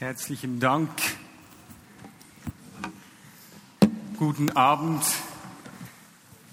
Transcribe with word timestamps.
Herzlichen 0.00 0.60
Dank. 0.60 0.88
Guten 4.16 4.48
Abend. 4.56 5.04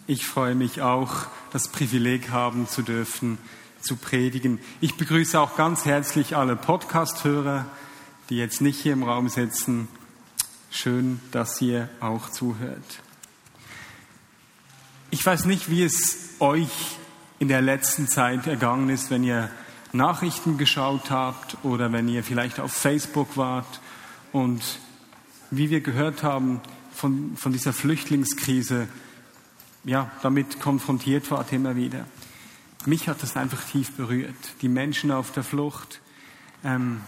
Ich 0.06 0.26
freue 0.26 0.54
mich 0.54 0.82
auch, 0.82 1.28
das 1.54 1.70
Privileg 1.70 2.30
haben 2.30 2.68
zu 2.68 2.82
dürfen, 2.82 3.38
zu 3.80 3.96
predigen. 3.96 4.60
Ich 4.82 4.98
begrüße 4.98 5.40
auch 5.40 5.56
ganz 5.56 5.86
herzlich 5.86 6.36
alle 6.36 6.58
Podcast-Hörer, 6.58 7.66
die 8.30 8.36
jetzt 8.36 8.60
nicht 8.60 8.82
hier 8.82 8.92
im 8.92 9.04
Raum 9.04 9.30
sitzen. 9.30 9.88
Schön, 10.70 11.22
dass 11.32 11.62
ihr 11.62 11.88
auch 12.02 12.30
zuhört. 12.30 13.00
Ich 15.10 15.26
weiß 15.26 15.46
nicht, 15.46 15.70
wie 15.70 15.86
es 15.86 16.32
euch 16.40 16.98
in 17.40 17.48
der 17.48 17.62
letzten 17.62 18.10
Zeit 18.10 18.46
ergangen 18.46 18.90
ist, 18.90 19.10
wenn 19.10 19.24
ihr 19.24 19.50
Nachrichten 19.94 20.58
geschaut 20.58 21.10
habt 21.12 21.58
oder 21.64 21.92
wenn 21.92 22.08
ihr 22.08 22.24
vielleicht 22.24 22.60
auf 22.60 22.74
Facebook 22.74 23.38
wart 23.38 23.80
und 24.32 24.80
wie 25.52 25.70
wir 25.70 25.82
gehört 25.82 26.24
haben 26.24 26.62
von, 26.92 27.38
von 27.38 27.54
dieser 27.54 27.74
Flüchtlingskrise, 27.74 28.88
ja, 29.84 30.12
damit 30.22 30.60
konfrontiert 30.60 31.32
wart 31.32 31.54
immer 31.54 31.76
wieder. 31.76 32.06
Mich 32.86 33.08
hat 33.08 33.24
das 33.24 33.38
einfach 33.38 33.64
tief 33.64 33.92
berührt. 33.94 34.36
Die 34.62 34.70
Menschen 34.70 35.12
auf 35.12 35.32
der 35.32 35.44
Flucht. 35.44 36.02
Ähm, 36.64 37.02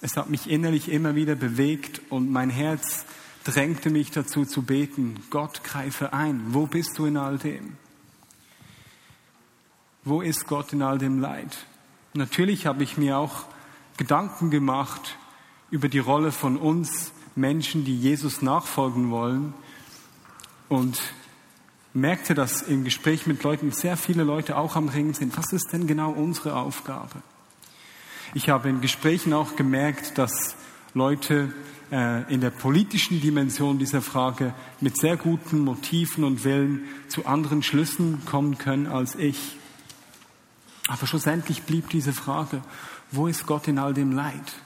es 0.00 0.16
hat 0.16 0.30
mich 0.30 0.48
innerlich 0.48 0.90
immer 0.90 1.14
wieder 1.14 1.34
bewegt 1.34 2.00
und 2.10 2.30
mein 2.30 2.50
Herz 2.50 3.04
drängte 3.44 3.90
mich 3.90 4.10
dazu 4.10 4.44
zu 4.44 4.62
beten, 4.62 5.22
Gott 5.30 5.64
greife 5.64 6.12
ein. 6.12 6.54
Wo 6.54 6.66
bist 6.66 6.98
du 6.98 7.06
in 7.06 7.16
all 7.16 7.38
dem? 7.38 7.76
Wo 10.04 10.22
ist 10.22 10.46
Gott 10.46 10.72
in 10.72 10.82
all 10.82 10.98
dem 10.98 11.20
Leid? 11.20 11.66
Natürlich 12.12 12.66
habe 12.66 12.82
ich 12.82 12.96
mir 12.96 13.18
auch 13.18 13.44
Gedanken 13.96 14.50
gemacht 14.50 15.16
über 15.70 15.88
die 15.88 15.98
Rolle 16.00 16.32
von 16.32 16.56
uns 16.56 17.12
Menschen, 17.36 17.84
die 17.84 17.96
Jesus 17.96 18.42
nachfolgen 18.42 19.10
wollen 19.10 19.54
und 20.68 21.00
merkte, 21.94 22.34
dass 22.34 22.62
im 22.62 22.84
Gespräch 22.84 23.26
mit 23.26 23.42
Leuten 23.42 23.70
sehr 23.70 23.96
viele 23.96 24.24
Leute 24.24 24.56
auch 24.56 24.74
am 24.76 24.88
Ringen 24.88 25.14
sind. 25.14 25.36
Was 25.36 25.52
ist 25.52 25.72
denn 25.72 25.86
genau 25.86 26.10
unsere 26.10 26.56
Aufgabe? 26.56 27.22
Ich 28.34 28.48
habe 28.48 28.68
in 28.68 28.80
Gesprächen 28.80 29.32
auch 29.32 29.56
gemerkt, 29.56 30.18
dass 30.18 30.56
Leute 30.94 31.52
äh, 31.92 32.32
in 32.32 32.40
der 32.40 32.50
politischen 32.50 33.20
Dimension 33.20 33.78
dieser 33.78 34.02
Frage 34.02 34.54
mit 34.80 34.96
sehr 34.96 35.16
guten 35.16 35.60
Motiven 35.60 36.24
und 36.24 36.44
Willen 36.44 36.84
zu 37.08 37.26
anderen 37.26 37.62
Schlüssen 37.62 38.24
kommen 38.24 38.58
können 38.58 38.86
als 38.86 39.14
ich. 39.14 39.56
Aber 40.90 41.06
schlussendlich 41.06 41.62
blieb 41.62 41.88
diese 41.90 42.12
Frage, 42.12 42.62
wo 43.12 43.28
ist 43.28 43.46
Gott 43.46 43.68
in 43.68 43.78
all 43.78 43.94
dem 43.94 44.10
Leid? 44.10 44.56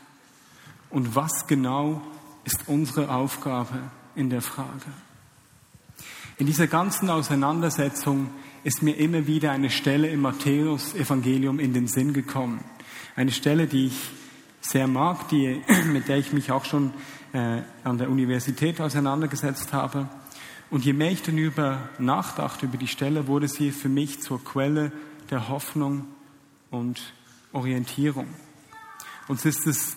Und 0.88 1.14
was 1.14 1.46
genau 1.46 2.00
ist 2.44 2.66
unsere 2.66 3.14
Aufgabe 3.14 3.78
in 4.14 4.30
der 4.30 4.40
Frage? 4.40 4.86
In 6.38 6.46
dieser 6.46 6.66
ganzen 6.66 7.10
Auseinandersetzung 7.10 8.30
ist 8.62 8.82
mir 8.82 8.96
immer 8.96 9.26
wieder 9.26 9.52
eine 9.52 9.68
Stelle 9.68 10.08
im 10.08 10.22
Matthäus-Evangelium 10.22 11.60
in 11.60 11.74
den 11.74 11.88
Sinn 11.88 12.14
gekommen. 12.14 12.64
Eine 13.16 13.30
Stelle, 13.30 13.66
die 13.66 13.88
ich 13.88 14.10
sehr 14.62 14.86
mag, 14.86 15.28
die, 15.28 15.62
mit 15.92 16.08
der 16.08 16.16
ich 16.16 16.32
mich 16.32 16.50
auch 16.50 16.64
schon 16.64 16.94
äh, 17.34 17.60
an 17.84 17.98
der 17.98 18.08
Universität 18.08 18.80
auseinandergesetzt 18.80 19.74
habe. 19.74 20.08
Und 20.70 20.86
je 20.86 20.94
mehr 20.94 21.10
ich 21.10 21.20
darüber 21.20 21.90
nachdachte, 21.98 22.64
über 22.64 22.78
die 22.78 22.88
Stelle, 22.88 23.26
wurde 23.26 23.46
sie 23.46 23.72
für 23.72 23.90
mich 23.90 24.22
zur 24.22 24.42
Quelle 24.42 24.90
der 25.30 25.48
Hoffnung 25.48 26.06
und 26.74 27.14
Orientierung. 27.52 28.26
Und 29.28 29.38
es 29.38 29.46
ist 29.46 29.66
es 29.66 29.96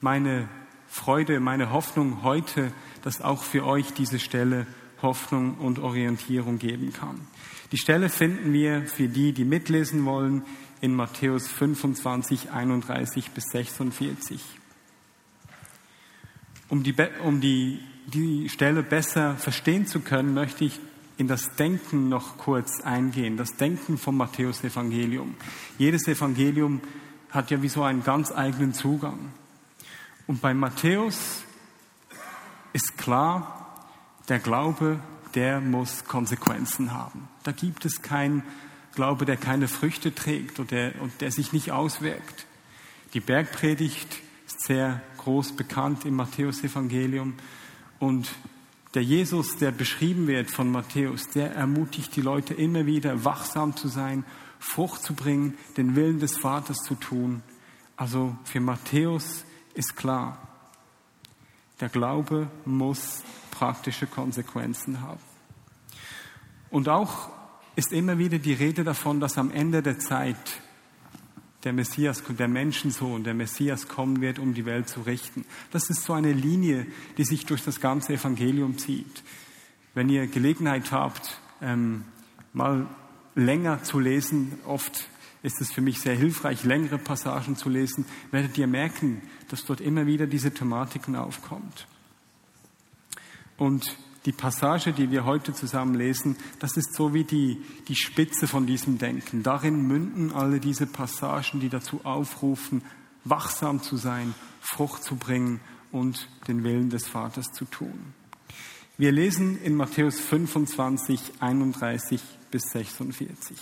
meine 0.00 0.48
Freude, 0.88 1.40
meine 1.40 1.70
Hoffnung 1.70 2.22
heute, 2.22 2.72
dass 3.02 3.20
auch 3.20 3.42
für 3.42 3.64
euch 3.64 3.92
diese 3.92 4.18
Stelle 4.18 4.66
Hoffnung 5.02 5.54
und 5.54 5.78
Orientierung 5.78 6.58
geben 6.58 6.92
kann. 6.92 7.20
Die 7.72 7.78
Stelle 7.78 8.08
finden 8.08 8.52
wir 8.52 8.82
für 8.82 9.08
die, 9.08 9.32
die 9.32 9.44
mitlesen 9.44 10.04
wollen, 10.04 10.42
in 10.80 10.94
Matthäus 10.94 11.46
25, 11.46 12.50
31 12.50 13.30
bis 13.30 13.44
46. 13.52 14.40
Um 16.68 16.82
die, 16.82 16.94
um 17.24 17.40
die, 17.40 17.80
die 18.06 18.48
Stelle 18.48 18.82
besser 18.82 19.36
verstehen 19.36 19.86
zu 19.86 20.00
können, 20.00 20.34
möchte 20.34 20.64
ich 20.64 20.80
in 21.20 21.28
das 21.28 21.54
Denken 21.54 22.08
noch 22.08 22.38
kurz 22.38 22.80
eingehen, 22.80 23.36
das 23.36 23.54
Denken 23.56 23.98
vom 23.98 24.16
Matthäus-Evangelium. 24.16 25.34
Jedes 25.76 26.08
Evangelium 26.08 26.80
hat 27.30 27.50
ja 27.50 27.60
wie 27.60 27.68
so 27.68 27.82
einen 27.82 28.02
ganz 28.02 28.32
eigenen 28.32 28.72
Zugang. 28.72 29.18
Und 30.26 30.40
bei 30.40 30.54
Matthäus 30.54 31.42
ist 32.72 32.96
klar, 32.96 33.84
der 34.30 34.38
Glaube, 34.38 34.98
der 35.34 35.60
muss 35.60 36.06
Konsequenzen 36.06 36.94
haben. 36.94 37.28
Da 37.42 37.52
gibt 37.52 37.84
es 37.84 38.00
keinen 38.00 38.42
Glaube, 38.94 39.26
der 39.26 39.36
keine 39.36 39.68
Früchte 39.68 40.14
trägt 40.14 40.58
und 40.58 40.70
der, 40.70 41.02
und 41.02 41.20
der 41.20 41.32
sich 41.32 41.52
nicht 41.52 41.70
auswirkt. 41.70 42.46
Die 43.12 43.20
Bergpredigt 43.20 44.08
ist 44.46 44.62
sehr 44.64 45.02
groß 45.18 45.52
bekannt 45.52 46.06
im 46.06 46.16
Matthäus-Evangelium 46.16 47.34
und 47.98 48.30
der 48.94 49.04
Jesus, 49.04 49.56
der 49.56 49.70
beschrieben 49.70 50.26
wird 50.26 50.50
von 50.50 50.70
Matthäus, 50.70 51.28
der 51.28 51.54
ermutigt 51.54 52.16
die 52.16 52.22
Leute 52.22 52.54
immer 52.54 52.86
wieder, 52.86 53.24
wachsam 53.24 53.76
zu 53.76 53.88
sein, 53.88 54.24
Frucht 54.58 55.02
zu 55.02 55.14
bringen, 55.14 55.56
den 55.76 55.96
Willen 55.96 56.18
des 56.18 56.36
Vaters 56.38 56.78
zu 56.78 56.94
tun. 56.94 57.42
Also 57.96 58.36
für 58.44 58.60
Matthäus 58.60 59.44
ist 59.74 59.96
klar, 59.96 60.48
der 61.80 61.88
Glaube 61.88 62.50
muss 62.64 63.22
praktische 63.50 64.06
Konsequenzen 64.06 65.00
haben. 65.00 65.20
Und 66.70 66.88
auch 66.88 67.30
ist 67.76 67.92
immer 67.92 68.18
wieder 68.18 68.38
die 68.38 68.52
Rede 68.52 68.84
davon, 68.84 69.20
dass 69.20 69.38
am 69.38 69.50
Ende 69.50 69.82
der 69.82 69.98
Zeit 69.98 70.60
der 71.64 71.72
Messias, 71.72 72.22
der 72.26 72.48
Menschensohn, 72.48 73.24
der 73.24 73.34
Messias 73.34 73.88
kommen 73.88 74.20
wird, 74.20 74.38
um 74.38 74.54
die 74.54 74.64
Welt 74.64 74.88
zu 74.88 75.02
richten. 75.02 75.44
Das 75.70 75.90
ist 75.90 76.04
so 76.04 76.12
eine 76.12 76.32
Linie, 76.32 76.86
die 77.18 77.24
sich 77.24 77.46
durch 77.46 77.62
das 77.62 77.80
ganze 77.80 78.14
Evangelium 78.14 78.78
zieht. 78.78 79.22
Wenn 79.94 80.08
ihr 80.08 80.26
Gelegenheit 80.26 80.90
habt, 80.92 81.38
ähm, 81.60 82.04
mal 82.52 82.86
länger 83.34 83.82
zu 83.82 83.98
lesen, 83.98 84.58
oft 84.64 85.08
ist 85.42 85.60
es 85.60 85.72
für 85.72 85.80
mich 85.80 86.00
sehr 86.00 86.14
hilfreich, 86.14 86.64
längere 86.64 86.98
Passagen 86.98 87.56
zu 87.56 87.68
lesen, 87.68 88.04
werdet 88.30 88.56
ihr 88.58 88.66
merken, 88.66 89.22
dass 89.48 89.64
dort 89.64 89.80
immer 89.80 90.06
wieder 90.06 90.26
diese 90.26 90.52
Thematiken 90.52 91.16
aufkommt. 91.16 91.86
Und 93.56 93.96
die 94.26 94.32
Passage, 94.32 94.92
die 94.92 95.10
wir 95.10 95.24
heute 95.24 95.54
zusammen 95.54 95.94
lesen, 95.94 96.36
das 96.58 96.76
ist 96.76 96.94
so 96.94 97.14
wie 97.14 97.24
die, 97.24 97.62
die 97.88 97.96
Spitze 97.96 98.46
von 98.46 98.66
diesem 98.66 98.98
Denken. 98.98 99.42
Darin 99.42 99.86
münden 99.86 100.32
alle 100.32 100.60
diese 100.60 100.86
Passagen, 100.86 101.60
die 101.60 101.70
dazu 101.70 102.00
aufrufen, 102.04 102.82
wachsam 103.24 103.82
zu 103.82 103.96
sein, 103.96 104.34
Frucht 104.60 105.02
zu 105.02 105.16
bringen 105.16 105.60
und 105.90 106.28
den 106.48 106.64
Willen 106.64 106.90
des 106.90 107.08
Vaters 107.08 107.52
zu 107.52 107.64
tun. 107.64 108.14
Wir 108.98 109.12
lesen 109.12 109.60
in 109.62 109.74
Matthäus 109.74 110.20
25, 110.20 111.20
31 111.40 112.20
bis 112.50 112.62
46. 112.72 113.56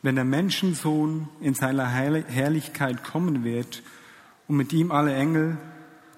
Wenn 0.00 0.14
der 0.14 0.24
Menschensohn 0.24 1.28
in 1.40 1.52
seiner 1.52 1.86
Herrlichkeit 1.86 3.04
kommen 3.04 3.44
wird 3.44 3.82
und 4.46 4.56
mit 4.56 4.72
ihm 4.72 4.90
alle 4.90 5.14
Engel, 5.14 5.58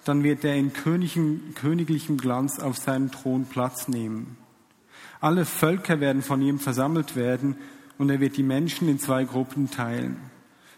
dann 0.05 0.23
wird 0.23 0.45
er 0.45 0.57
in 0.57 0.73
königlichem 0.73 2.17
Glanz 2.17 2.59
auf 2.59 2.79
seinem 2.79 3.11
Thron 3.11 3.45
Platz 3.47 3.89
nehmen. 3.89 4.37
Alle 5.21 5.45
Völker 5.45 6.01
werden 6.01 6.23
von 6.23 6.41
ihm 6.41 6.59
versammelt 6.59 7.17
werden 7.17 7.57
und 7.99 8.09
er 8.09 8.21
wird 8.21 8.37
die 8.37 8.43
Menschen 8.43 8.89
in 8.89 8.99
zwei 8.99 9.25
Gruppen 9.25 9.71
teilen, 9.71 10.17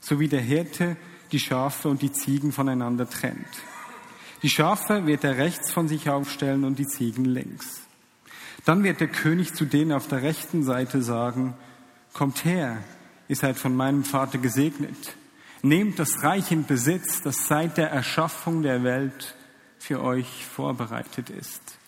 so 0.01 0.19
wie 0.19 0.29
der 0.29 0.41
Hirte 0.41 0.97
die 1.31 1.39
Schafe 1.39 1.89
und 1.89 2.03
die 2.03 2.13
Ziegen 2.13 2.53
voneinander 2.53 3.09
trennt. 3.09 3.47
Die 4.43 4.49
Schafe 4.49 5.07
wird 5.07 5.23
er 5.23 5.39
rechts 5.39 5.71
von 5.71 5.87
sich 5.87 6.11
aufstellen 6.11 6.65
und 6.65 6.81
die 6.81 6.89
Ziegen 6.89 7.25
links. 7.25 7.83
Dann 8.65 8.83
wird 8.83 9.01
der 9.01 9.09
König 9.09 9.55
zu 9.55 9.65
denen 9.65 9.93
auf 9.93 10.09
der 10.09 10.23
rechten 10.23 10.65
Seite 10.65 11.03
sagen, 11.03 11.55
kommt 12.13 12.45
her, 12.45 12.79
ihr 13.29 13.37
seid 13.37 13.57
von 13.57 13.75
meinem 13.75 14.05
Vater 14.05 14.39
gesegnet 14.39 15.15
Nehmt 15.63 16.01
das 16.01 16.25
Reich 16.25 16.51
in 16.51 16.67
Besitz, 16.67 17.23
das 17.23 17.47
seit 17.47 17.79
der 17.79 17.91
Erschaffung 17.91 18.63
der 18.63 18.83
Welt 18.83 19.37
für 19.79 20.03
euch 20.03 20.45
vorbereitet 20.45 21.31
ist. 21.31 21.79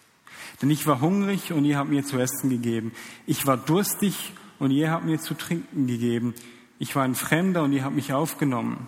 Denn 0.63 0.71
ich 0.71 0.87
war 0.87 1.01
hungrig 1.01 1.53
und 1.53 1.65
ihr 1.65 1.79
habt 1.79 1.91
mir 1.91 2.05
zu 2.05 2.19
essen 2.19 2.51
gegeben. 2.51 2.93
Ich 3.27 3.47
war 3.47 3.57
durstig 3.57 4.33
und 4.61 4.71
ihr 4.71 4.93
habt 4.93 5.05
mir 5.05 5.19
zu 5.19 5.35
trinken 5.35 5.89
gegeben. 5.89 6.35
Ich 6.79 6.95
war 6.95 7.03
ein 7.03 7.17
Fremder 7.17 7.65
und 7.65 7.73
ihr 7.73 7.85
habt 7.85 7.97
mich 7.97 8.13
aufgenommen. 8.13 8.87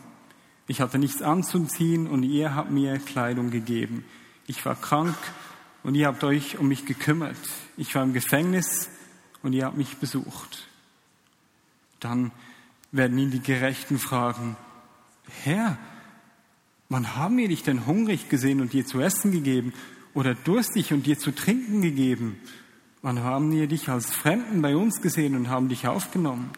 Ich 0.69 0.81
hatte 0.81 0.99
nichts 0.99 1.21
anzuziehen 1.21 2.07
und 2.07 2.23
ihr 2.23 2.55
habt 2.55 2.71
mir 2.71 2.99
Kleidung 2.99 3.51
gegeben. 3.51 4.05
Ich 4.47 4.65
war 4.65 4.77
krank 4.77 5.17
und 5.83 5.97
ihr 5.97 6.07
habt 6.07 6.23
euch 6.23 6.59
um 6.59 6.69
mich 6.69 6.87
gekümmert. 6.87 7.37
Ich 7.77 7.95
war 7.95 8.05
im 8.05 8.13
Gefängnis 8.13 8.89
und 9.43 9.53
ihr 9.53 9.65
habt 9.65 9.77
mich 9.77 9.97
besucht. 9.97 10.69
Dann 11.99 12.31
werden 12.93 13.19
ihn 13.19 13.31
die 13.31 13.43
Gerechten 13.43 13.99
fragen, 13.99 14.57
Herr, 15.43 15.79
wann 16.89 17.17
haben 17.17 17.37
wir 17.37 17.49
dich 17.49 17.63
denn 17.63 17.87
hungrig 17.87 18.29
gesehen 18.29 18.61
und 18.61 18.73
dir 18.73 18.87
zu 18.87 19.01
essen 19.01 19.33
gegeben 19.33 19.73
oder 20.15 20.35
durstig 20.35 20.93
und 20.93 21.07
dir 21.07 21.19
zu 21.19 21.35
trinken 21.35 21.83
gegeben? 21.83 22.39
Wann 23.03 23.23
haben 23.23 23.53
wir 23.53 23.67
dich 23.67 23.89
als 23.89 24.11
Fremden 24.11 24.63
bei 24.63 24.77
uns 24.77 25.01
gesehen 25.01 25.37
und 25.37 25.49
haben 25.49 25.69
dich 25.69 25.87
aufgenommen? 25.87 26.51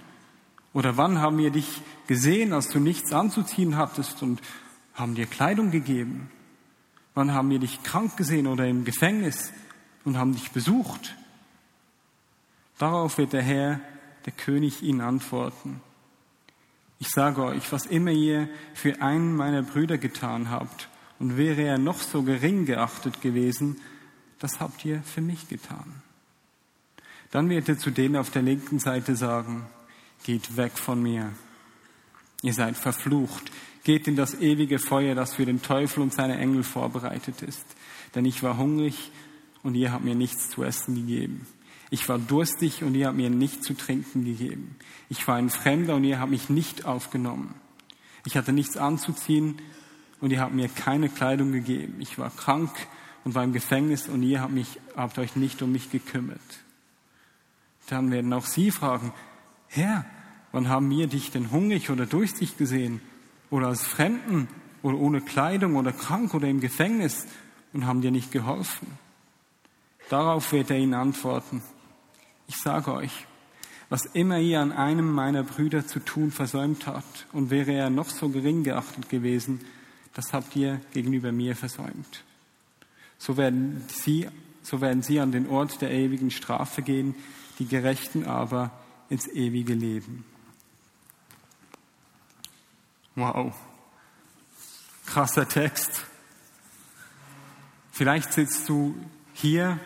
Oder 0.73 0.97
wann 0.97 1.19
haben 1.19 1.39
wir 1.39 1.51
dich 1.51 1.83
gesehen, 2.07 2.53
als 2.53 2.69
du 2.69 2.79
nichts 2.79 3.13
anzuziehen 3.13 3.77
hattest 3.77 4.23
und 4.23 4.41
haben 4.95 5.15
dir 5.15 5.27
Kleidung 5.27 5.71
gegeben? 5.71 6.31
Wann 7.15 7.33
haben 7.33 7.51
wir 7.51 7.59
dich 7.59 7.83
krank 7.83 8.17
gesehen 8.17 8.47
oder 8.47 8.67
im 8.67 8.85
Gefängnis 8.85 9.53
und 10.05 10.17
haben 10.19 10.35
dich 10.35 10.51
besucht? 10.51 11.17
Darauf 12.79 13.19
wird 13.19 13.33
der 13.33 13.43
Herr, 13.43 13.81
der 14.25 14.33
König, 14.33 14.83
ihn 14.83 15.01
antworten. 15.01 15.81
Ich 17.01 17.09
sage 17.09 17.43
euch, 17.45 17.71
was 17.73 17.87
immer 17.87 18.11
ihr 18.11 18.49
für 18.75 19.01
einen 19.01 19.37
meiner 19.37 19.63
Brüder 19.63 19.99
getan 19.99 20.51
habt, 20.51 20.89
und 21.19 21.37
wäre 21.37 21.63
er 21.63 21.79
noch 21.79 21.99
so 21.99 22.23
gering 22.23 22.65
geachtet 22.65 23.21
gewesen, 23.21 23.81
das 24.39 24.61
habt 24.61 24.85
ihr 24.85 25.03
für 25.03 25.21
mich 25.21 25.49
getan. 25.49 26.03
Dann 27.31 27.51
wird 27.51 27.69
er 27.69 27.79
zu 27.79 27.91
denen 27.91 28.17
auf 28.17 28.31
der 28.31 28.43
linken 28.43 28.79
Seite 28.79 29.17
sagen, 29.17 29.67
geht 30.25 30.57
weg 30.57 30.79
von 30.79 31.03
mir. 31.03 31.33
Ihr 32.43 32.55
seid 32.55 32.77
verflucht, 32.77 33.51
geht 33.83 34.07
in 34.07 34.17
das 34.17 34.41
ewige 34.41 34.79
Feuer, 34.79 35.15
das 35.15 35.35
für 35.35 35.45
den 35.45 35.61
Teufel 35.61 36.03
und 36.03 36.15
seine 36.15 36.39
Engel 36.39 36.63
vorbereitet 36.63 37.43
ist. 37.43 37.67
Denn 38.15 38.25
ich 38.25 38.43
war 38.43 38.57
hungrig 38.57 39.11
und 39.63 39.75
ihr 39.75 39.93
habt 39.93 40.05
mir 40.05 40.15
nichts 40.15 40.51
zu 40.51 40.63
essen 40.63 40.95
gegeben. 40.95 41.47
Ich 41.91 42.09
war 42.09 42.19
durstig 42.19 42.83
und 42.83 42.95
ihr 42.95 43.07
habt 43.07 43.17
mir 43.17 43.31
nichts 43.31 43.67
zu 43.67 43.75
trinken 43.75 44.25
gegeben. 44.25 44.77
Ich 45.09 45.27
war 45.27 45.37
ein 45.37 45.51
Fremder 45.51 45.97
und 45.97 46.05
ihr 46.05 46.21
habt 46.21 46.31
mich 46.31 46.51
nicht 46.51 46.85
aufgenommen. 46.85 47.55
Ich 48.27 48.37
hatte 48.37 48.53
nichts 48.53 48.77
anzuziehen 48.77 49.59
und 50.21 50.31
ihr 50.31 50.41
habt 50.41 50.55
mir 50.55 50.69
keine 50.69 51.09
Kleidung 51.09 51.53
gegeben. 51.53 51.97
Ich 52.01 52.19
war 52.19 52.31
krank 52.31 52.71
und 53.25 53.35
war 53.35 53.45
im 53.45 53.53
Gefängnis 53.53 54.09
und 54.09 54.23
ihr 54.23 54.41
habt, 54.43 54.53
mich, 54.53 54.81
habt 54.97 55.19
euch 55.19 55.37
nicht 55.37 55.63
um 55.63 55.73
mich 55.73 55.91
gekümmert. 55.91 56.41
Dann 57.89 58.11
werden 58.11 58.33
auch 58.33 58.45
sie 58.45 58.71
fragen, 58.71 59.13
Herr, 59.69 60.05
wann 60.53 60.69
haben 60.69 60.91
wir 60.91 61.07
dich 61.07 61.31
denn 61.31 61.51
hungrig 61.51 61.91
oder 61.91 62.05
durstig 62.05 62.59
gesehen? 62.59 63.01
Oder 63.51 63.69
als 63.69 63.83
Fremden 63.83 64.49
oder 64.83 64.99
ohne 64.99 65.23
Kleidung 65.23 65.77
oder 65.77 65.93
krank 65.93 66.35
oder 66.35 66.49
im 66.49 66.61
Gefängnis 66.61 67.27
und 67.73 67.87
haben 67.87 68.03
dir 68.03 68.11
nicht 68.11 68.31
geholfen? 68.31 68.99
Darauf 70.11 70.53
wird 70.53 70.71
er 70.71 70.79
ihnen 70.79 70.95
antworten, 70.95 71.63
ich 72.49 72.57
sage 72.57 72.93
euch, 72.93 73.27
was 73.91 74.05
immer 74.07 74.39
ihr 74.39 74.61
an 74.61 74.73
einem 74.73 75.11
meiner 75.13 75.45
Brüder 75.45 75.87
zu 75.87 76.01
tun 76.01 76.31
versäumt 76.31 76.87
habt, 76.87 77.27
und 77.33 77.51
wäre 77.51 77.73
er 77.73 77.91
noch 77.91 78.11
so 78.11 78.29
gering 78.29 78.65
geachtet 78.65 79.09
gewesen, 79.09 79.61
das 80.15 80.33
habt 80.33 80.57
ihr 80.57 80.81
gegenüber 80.93 81.31
mir 81.31 81.55
versäumt. 81.55 82.25
So 83.19 83.37
werden 83.37 83.85
sie, 83.89 84.29
so 84.63 84.81
werden 84.81 85.03
sie 85.03 85.21
an 85.21 85.31
den 85.31 85.49
Ort 85.49 85.81
der 85.81 85.91
ewigen 85.91 86.31
Strafe 86.31 86.83
gehen, 86.83 87.15
die 87.59 87.67
Gerechten 87.67 88.25
aber 88.25 88.73
ins 89.09 89.29
ewige 89.29 89.75
Leben. 89.75 90.25
Wow. 93.15 93.55
Krasser 95.07 95.49
Text. 95.49 96.05
Vielleicht 97.91 98.33
sitzt 98.33 98.69
du 98.69 98.95
hier 99.33 99.81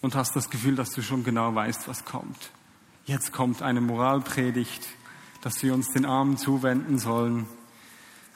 und 0.00 0.14
hast 0.14 0.36
das 0.36 0.50
Gefühl, 0.50 0.76
dass 0.76 0.90
du 0.90 1.02
schon 1.02 1.24
genau 1.24 1.54
weißt, 1.54 1.88
was 1.88 2.04
kommt. 2.04 2.50
Jetzt 3.04 3.32
kommt 3.32 3.62
eine 3.62 3.80
Moralpredigt, 3.80 4.86
dass 5.40 5.62
wir 5.62 5.74
uns 5.74 5.92
den 5.92 6.04
Armen 6.04 6.36
zuwenden 6.36 6.98
sollen. 6.98 7.46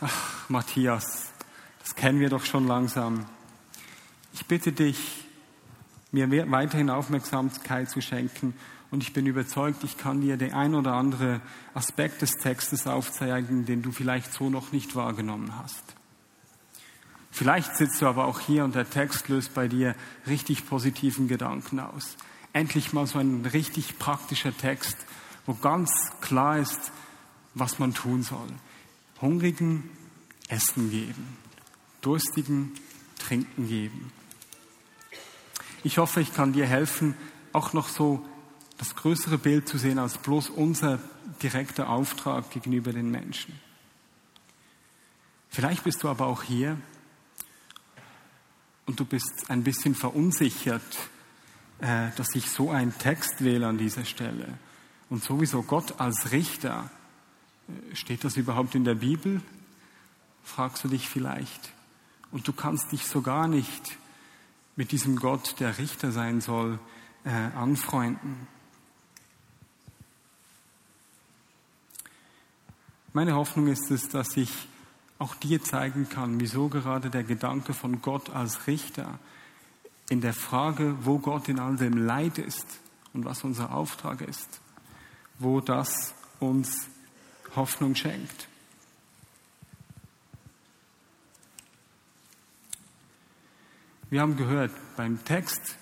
Ach, 0.01 0.49
Matthias, 0.49 1.33
das 1.81 1.95
kennen 1.95 2.21
wir 2.21 2.31
doch 2.31 2.45
schon 2.45 2.67
langsam. 2.67 3.27
Ich 4.33 4.47
bitte 4.47 4.73
dich, 4.73 5.27
mir 6.11 6.31
weiterhin 6.51 6.91
Aufmerksamkeit 6.91 7.91
zu 7.91 8.01
schenken 8.01 8.55
und 8.91 9.03
ich 9.03 9.13
bin 9.13 9.27
überzeugt, 9.27 9.85
ich 9.85 9.97
kann 9.97 10.21
dir 10.21 10.37
den 10.37 10.53
ein 10.53 10.75
oder 10.75 10.95
andere 10.95 11.41
Aspekt 11.75 12.23
des 12.23 12.33
Textes 12.39 12.87
aufzeigen, 12.87 13.65
den 13.65 13.83
du 13.83 13.93
vielleicht 13.93 14.33
so 14.33 14.51
noch 14.51 14.73
nicht 14.73 14.95
wahrgenommen 14.95 15.57
hast. 15.59 15.97
Vielleicht 17.33 17.77
sitzt 17.77 18.03
du 18.03 18.07
aber 18.07 18.27
auch 18.27 18.41
hier 18.41 18.63
und 18.63 18.75
der 18.75 18.89
Text 18.89 19.29
löst 19.31 19.55
bei 19.55 19.67
dir 19.67 19.97
richtig 20.27 20.67
positiven 20.67 21.29
Gedanken 21.29 21.81
aus. 21.81 22.17
Endlich 22.53 22.93
mal 22.93 23.07
so 23.07 23.19
ein 23.19 23.47
richtig 23.47 23.99
praktischer 23.99 24.55
Text, 24.55 24.99
wo 25.47 25.55
ganz 25.55 25.91
klar 26.21 26.59
ist, 26.59 26.93
was 27.55 27.79
man 27.79 27.95
tun 27.95 28.23
soll. 28.23 28.49
Hungrigen 29.23 29.89
Essen 30.49 30.91
geben, 30.91 31.39
Durstigen 32.03 32.73
Trinken 33.19 33.67
geben. 33.67 34.13
Ich 35.85 35.97
hoffe, 35.97 36.21
ich 36.21 36.35
kann 36.35 36.53
dir 36.53 36.67
helfen, 36.67 37.17
auch 37.55 37.73
noch 37.73 37.89
so 37.89 38.25
das 38.77 38.95
größere 38.95 39.39
Bild 39.39 39.67
zu 39.67 39.79
sehen 39.79 39.99
als 39.99 40.19
bloß 40.19 40.51
unser 40.51 40.99
direkter 41.43 41.89
Auftrag 41.89 42.51
gegenüber 42.51 42.93
den 42.93 43.11
Menschen. 43.11 43.59
Vielleicht 45.49 45.85
bist 45.85 46.03
du 46.03 46.09
aber 46.09 46.27
auch 46.27 46.43
hier 46.43 46.77
und 48.87 48.99
du 48.99 49.05
bist 49.05 49.49
ein 49.49 49.63
bisschen 49.63 49.95
verunsichert, 49.95 50.83
äh, 51.81 52.11
dass 52.17 52.35
ich 52.35 52.51
so 52.51 52.71
einen 52.71 52.97
Text 52.99 53.45
wähle 53.45 53.67
an 53.67 53.79
dieser 53.79 54.05
Stelle. 54.05 54.59
Und 55.11 55.23
sowieso 55.23 55.63
Gott 55.63 56.01
als 56.01 56.33
Richter, 56.33 56.91
äh, 57.69 57.95
steht 57.95 58.25
das 58.25 58.37
überhaupt 58.37 58.75
in 58.75 58.85
der 58.85 58.95
Bibel? 58.95 59.41
Fragst 60.45 60.85
du 60.85 60.89
dich 60.89 61.09
vielleicht. 61.09 61.73
Und 62.31 62.49
du 62.49 62.53
kannst 62.53 62.93
dich 62.93 63.07
sogar 63.07 63.47
nicht 63.47 63.99
mit 64.75 64.91
diesem 64.91 65.17
Gott, 65.17 65.61
der 65.61 65.79
Richter 65.79 66.13
sein 66.13 66.41
soll, 66.41 66.79
äh, 67.25 67.31
anfreunden. 67.31 68.49
Meine 73.13 73.35
Hoffnung 73.35 73.67
ist 73.67 73.91
es, 73.91 74.09
dass 74.09 74.37
ich 74.39 74.51
auch 75.23 75.37
dir 75.37 75.63
zeigen 75.63 76.09
kann, 76.09 76.41
wieso 76.41 76.69
gerade 76.69 77.09
der 77.09 77.23
Gedanke 77.23 77.75
von 77.75 78.03
Gott 78.03 78.31
als 78.31 78.67
Richter 78.67 79.21
in 80.11 80.21
der 80.21 80.35
Frage, 80.35 80.97
wo 81.03 81.19
Gott 81.19 81.49
in 81.49 81.61
all 81.61 81.77
dem 81.77 81.97
Leid 81.97 82.39
ist 82.39 82.67
und 83.13 83.25
was 83.25 83.45
unser 83.45 83.73
Auftrag 83.73 84.21
ist, 84.21 84.61
wo 85.39 85.61
das 85.61 86.15
uns 86.41 86.89
Hoffnung 87.55 87.95
schenkt. 87.95 88.49
Wir 94.11 94.23
haben 94.23 94.37
gehört, 94.37 94.73
beim 94.97 95.25
Text 95.25 95.79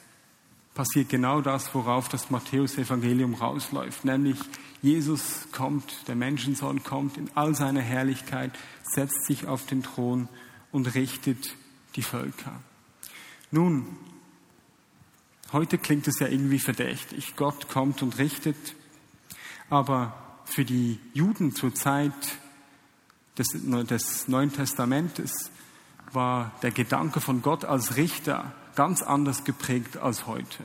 passiert 0.81 1.11
genau 1.11 1.43
das, 1.43 1.75
worauf 1.75 2.09
das 2.09 2.31
Matthäus-Evangelium 2.31 3.35
rausläuft, 3.35 4.07
nämlich 4.07 4.39
Jesus 4.81 5.47
kommt, 5.53 6.09
der 6.09 6.15
Menschensohn 6.15 6.83
kommt 6.83 7.19
in 7.19 7.29
all 7.35 7.55
seiner 7.55 7.83
Herrlichkeit, 7.83 8.51
setzt 8.83 9.27
sich 9.27 9.47
auf 9.47 9.67
den 9.67 9.83
Thron 9.83 10.31
und 10.73 10.95
richtet 10.95 11.55
die 11.97 12.03
Völker. 12.03 12.63
Nun, 13.51 13.89
heute 15.53 15.77
klingt 15.77 16.09
es 16.09 16.19
ja 16.19 16.29
irgendwie 16.29 16.59
verdächtig. 16.59 17.37
Gott 17.37 17.69
kommt 17.69 18.01
und 18.01 18.17
richtet, 18.17 18.75
aber 19.69 20.15
für 20.47 20.65
die 20.65 20.99
Juden 21.13 21.55
zur 21.55 21.75
Zeit 21.75 22.39
des, 23.37 23.49
des 23.53 24.29
Neuen 24.29 24.51
Testamentes 24.51 25.51
war 26.13 26.53
der 26.63 26.71
Gedanke 26.71 27.21
von 27.21 27.43
Gott 27.43 27.67
als 27.67 27.97
Richter 27.97 28.55
ganz 28.81 29.03
anders 29.03 29.45
geprägt 29.45 29.99
als 29.99 30.27
heute. 30.27 30.65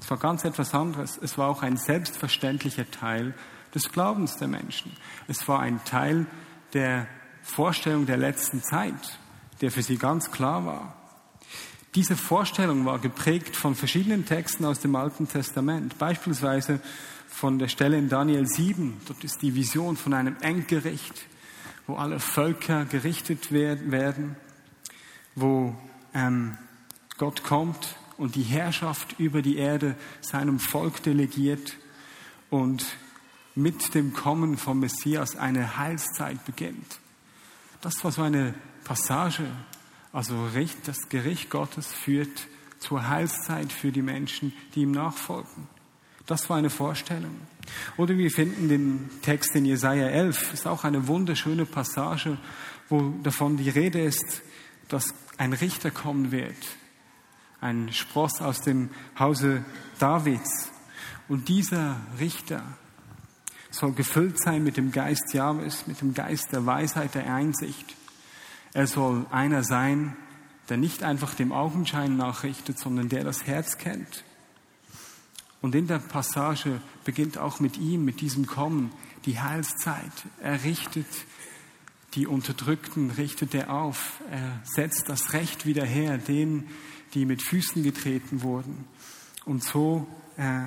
Es 0.00 0.08
war 0.12 0.16
ganz 0.16 0.44
etwas 0.44 0.74
anderes. 0.74 1.18
Es 1.20 1.36
war 1.36 1.48
auch 1.48 1.64
ein 1.64 1.76
selbstverständlicher 1.76 2.88
Teil 2.88 3.34
des 3.74 3.90
Glaubens 3.90 4.36
der 4.36 4.46
Menschen. 4.46 4.92
Es 5.26 5.48
war 5.48 5.58
ein 5.58 5.84
Teil 5.84 6.26
der 6.74 7.08
Vorstellung 7.42 8.06
der 8.06 8.16
letzten 8.16 8.62
Zeit, 8.62 9.18
der 9.60 9.72
für 9.72 9.82
sie 9.82 9.96
ganz 9.96 10.30
klar 10.30 10.66
war. 10.66 10.94
Diese 11.96 12.14
Vorstellung 12.14 12.84
war 12.84 13.00
geprägt 13.00 13.56
von 13.56 13.74
verschiedenen 13.74 14.24
Texten 14.24 14.64
aus 14.64 14.78
dem 14.78 14.94
Alten 14.94 15.26
Testament, 15.26 15.98
beispielsweise 15.98 16.78
von 17.26 17.58
der 17.58 17.66
Stelle 17.66 17.98
in 17.98 18.08
Daniel 18.08 18.46
7. 18.46 19.00
Dort 19.08 19.24
ist 19.24 19.42
die 19.42 19.56
Vision 19.56 19.96
von 19.96 20.14
einem 20.14 20.36
Endgericht, 20.42 21.26
wo 21.88 21.96
alle 21.96 22.20
Völker 22.20 22.84
gerichtet 22.84 23.50
werden, 23.50 24.36
wo 25.34 25.74
ähm, 26.14 26.56
Gott 27.18 27.42
kommt 27.42 27.96
und 28.16 28.34
die 28.34 28.42
Herrschaft 28.42 29.18
über 29.18 29.42
die 29.42 29.56
Erde 29.56 29.96
seinem 30.20 30.58
Volk 30.58 31.02
delegiert 31.02 31.76
und 32.50 32.86
mit 33.54 33.94
dem 33.94 34.12
Kommen 34.12 34.56
vom 34.56 34.80
Messias 34.80 35.36
eine 35.36 35.76
Heilszeit 35.76 36.44
beginnt. 36.44 37.00
Das 37.80 38.02
war 38.04 38.12
so 38.12 38.22
eine 38.22 38.54
Passage. 38.84 39.46
Also 40.12 40.48
das 40.86 41.08
Gericht 41.08 41.50
Gottes 41.50 41.92
führt 41.92 42.46
zur 42.78 43.08
Heilszeit 43.08 43.72
für 43.72 43.92
die 43.92 44.02
Menschen, 44.02 44.52
die 44.74 44.82
ihm 44.82 44.92
nachfolgen. 44.92 45.68
Das 46.26 46.48
war 46.48 46.56
eine 46.56 46.70
Vorstellung. 46.70 47.34
Oder 47.96 48.16
wir 48.16 48.30
finden 48.30 48.68
den 48.68 49.10
Text 49.22 49.54
in 49.54 49.64
Jesaja 49.64 50.08
11, 50.08 50.54
ist 50.54 50.66
auch 50.66 50.84
eine 50.84 51.08
wunderschöne 51.08 51.66
Passage, 51.66 52.38
wo 52.88 53.14
davon 53.22 53.56
die 53.56 53.70
Rede 53.70 54.00
ist, 54.00 54.42
dass 54.88 55.14
ein 55.36 55.52
Richter 55.52 55.90
kommen 55.90 56.30
wird. 56.30 56.56
Ein 57.60 57.92
Spross 57.92 58.40
aus 58.40 58.60
dem 58.60 58.90
Hause 59.18 59.64
Davids. 59.98 60.70
Und 61.28 61.48
dieser 61.48 61.96
Richter 62.18 62.62
soll 63.70 63.92
gefüllt 63.92 64.40
sein 64.40 64.64
mit 64.64 64.76
dem 64.76 64.92
Geist 64.92 65.34
Jahwes, 65.34 65.86
mit 65.86 66.00
dem 66.00 66.14
Geist 66.14 66.52
der 66.52 66.64
Weisheit, 66.66 67.14
der 67.14 67.32
Einsicht. 67.32 67.96
Er 68.72 68.86
soll 68.86 69.26
einer 69.30 69.62
sein, 69.64 70.16
der 70.68 70.76
nicht 70.76 71.02
einfach 71.02 71.34
dem 71.34 71.52
Augenschein 71.52 72.16
nachrichtet, 72.16 72.78
sondern 72.78 73.08
der 73.08 73.24
das 73.24 73.46
Herz 73.46 73.78
kennt. 73.78 74.24
Und 75.60 75.74
in 75.74 75.86
der 75.86 75.98
Passage 75.98 76.80
beginnt 77.04 77.38
auch 77.38 77.60
mit 77.60 77.78
ihm, 77.78 78.04
mit 78.04 78.20
diesem 78.20 78.46
Kommen, 78.46 78.92
die 79.24 79.40
Heilszeit. 79.40 80.12
Er 80.40 80.62
richtet 80.64 81.06
die 82.14 82.26
Unterdrückten, 82.26 83.10
richtet 83.10 83.54
er 83.54 83.70
auf. 83.70 84.20
Er 84.30 84.60
setzt 84.64 85.08
das 85.08 85.32
Recht 85.32 85.66
wieder 85.66 85.84
her, 85.84 86.18
denen, 86.18 86.68
die 87.14 87.24
mit 87.24 87.42
Füßen 87.42 87.82
getreten 87.82 88.42
wurden. 88.42 88.84
Und 89.44 89.62
so 89.64 90.06
äh, 90.36 90.62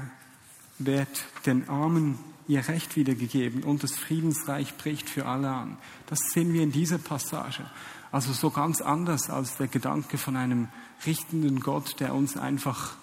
wird 0.79 1.25
den 1.45 1.69
Armen 1.69 2.17
ihr 2.48 2.67
Recht 2.67 2.95
wiedergegeben 2.95 3.63
und 3.63 3.83
das 3.83 3.95
Friedensreich 3.95 4.75
bricht 4.77 5.10
für 5.10 5.25
alle 5.25 5.50
an. 5.50 5.77
Das 6.07 6.19
sehen 6.33 6.53
wir 6.53 6.63
in 6.63 6.71
dieser 6.71 6.98
Passage. 6.98 7.63
Also 8.12 8.33
so 8.33 8.50
ganz 8.50 8.81
anders 8.81 9.29
als 9.29 9.57
der 9.57 9.67
Gedanke 9.67 10.17
von 10.17 10.36
einem 10.36 10.67
richtenden 11.05 11.62
Gott, 11.62 12.00
der 12.00 12.13
uns 12.13 12.36
einfach 12.36 12.95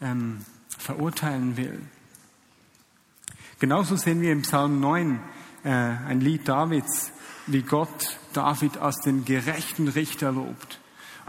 ähm, 0.00 0.44
verurteilen 0.68 1.56
will. 1.56 1.82
Genauso 3.58 3.96
sehen 3.96 4.20
wir 4.20 4.32
im 4.32 4.42
Psalm 4.42 4.80
9 4.80 5.20
äh, 5.64 5.68
ein 5.68 6.20
Lied 6.20 6.48
Davids, 6.48 7.12
wie 7.46 7.62
Gott 7.62 8.18
David 8.32 8.78
als 8.78 9.00
den 9.02 9.24
gerechten 9.24 9.88
Richter 9.88 10.32
lobt 10.32 10.80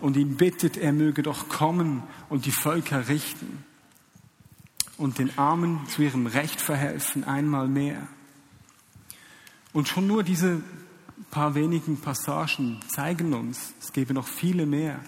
und 0.02 0.18
ihn 0.18 0.38
bittet, 0.38 0.78
er 0.78 0.94
möge 0.94 1.24
doch 1.24 1.50
kommen 1.50 2.04
und 2.30 2.46
die 2.46 2.52
Völker 2.52 3.08
richten 3.08 3.64
und 4.98 5.20
den 5.20 5.38
Armen 5.38 5.88
zu 5.88 6.02
ihrem 6.02 6.28
Recht 6.28 6.62
verhelfen, 6.62 7.24
einmal 7.24 7.68
mehr. 7.68 8.08
Und 9.74 9.88
schon 9.88 10.08
nur 10.08 10.24
diese 10.24 10.62
paar 11.32 11.56
wenigen 11.56 12.00
Passagen 12.00 12.80
zeigen 12.88 13.34
uns, 13.34 13.74
es 13.82 13.92
gäbe 13.92 14.14
noch 14.14 14.28
viele 14.28 14.66
mehr, 14.66 15.00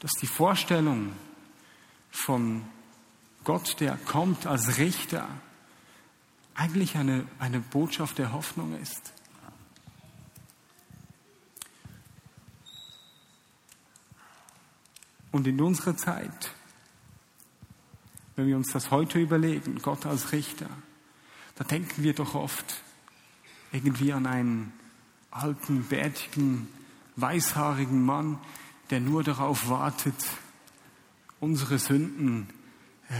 dass 0.00 0.12
die 0.20 0.26
Vorstellung 0.26 1.12
von 2.10 2.62
Gott, 3.44 3.80
der 3.80 3.96
kommt 3.96 4.46
als 4.46 4.78
Richter, 4.78 5.28
eigentlich 6.54 6.96
eine, 6.96 7.24
eine 7.38 7.60
Botschaft 7.60 8.18
der 8.18 8.32
Hoffnung 8.32 8.78
ist. 8.80 9.12
Und 15.32 15.46
in 15.46 15.60
unserer 15.60 15.96
Zeit 15.96 16.52
wenn 18.36 18.46
wir 18.46 18.56
uns 18.56 18.72
das 18.72 18.90
heute 18.90 19.18
überlegen, 19.18 19.80
Gott 19.82 20.06
als 20.06 20.32
Richter, 20.32 20.68
da 21.56 21.64
denken 21.64 22.02
wir 22.02 22.14
doch 22.14 22.34
oft 22.34 22.82
irgendwie 23.72 24.12
an 24.12 24.26
einen 24.26 24.72
alten, 25.30 25.84
bärtigen, 25.84 26.68
weißhaarigen 27.16 28.02
Mann, 28.02 28.38
der 28.90 29.00
nur 29.00 29.22
darauf 29.22 29.68
wartet, 29.68 30.14
unsere 31.40 31.78
Sünden 31.78 32.48
äh, 33.08 33.14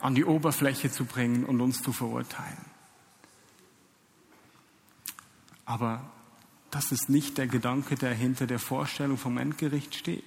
an 0.00 0.14
die 0.14 0.24
Oberfläche 0.24 0.90
zu 0.90 1.04
bringen 1.04 1.44
und 1.44 1.60
uns 1.60 1.82
zu 1.82 1.92
verurteilen. 1.92 2.64
Aber 5.64 6.10
das 6.70 6.92
ist 6.92 7.08
nicht 7.08 7.38
der 7.38 7.46
Gedanke, 7.46 7.94
der 7.94 8.14
hinter 8.14 8.46
der 8.46 8.58
Vorstellung 8.58 9.16
vom 9.16 9.38
Endgericht 9.38 9.94
steht. 9.94 10.24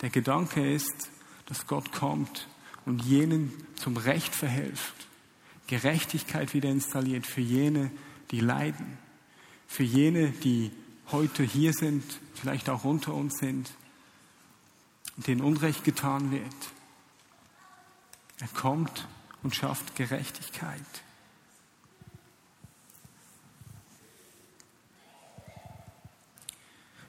Der 0.00 0.10
Gedanke 0.10 0.72
ist, 0.72 1.10
dass 1.46 1.66
Gott 1.66 1.92
kommt 1.92 2.46
und 2.86 3.02
jenen 3.02 3.52
zum 3.76 3.96
Recht 3.96 4.34
verhilft, 4.34 4.94
Gerechtigkeit 5.66 6.54
wieder 6.54 6.70
installiert 6.70 7.26
für 7.26 7.40
jene, 7.40 7.90
die 8.30 8.40
leiden, 8.40 8.98
für 9.66 9.82
jene, 9.82 10.30
die 10.30 10.70
heute 11.10 11.42
hier 11.42 11.72
sind, 11.72 12.04
vielleicht 12.34 12.68
auch 12.68 12.84
unter 12.84 13.14
uns 13.14 13.38
sind, 13.38 13.70
denen 15.16 15.40
Unrecht 15.40 15.84
getan 15.84 16.30
wird. 16.30 16.44
Er 18.38 18.48
kommt 18.48 19.08
und 19.42 19.54
schafft 19.54 19.96
Gerechtigkeit. 19.96 20.80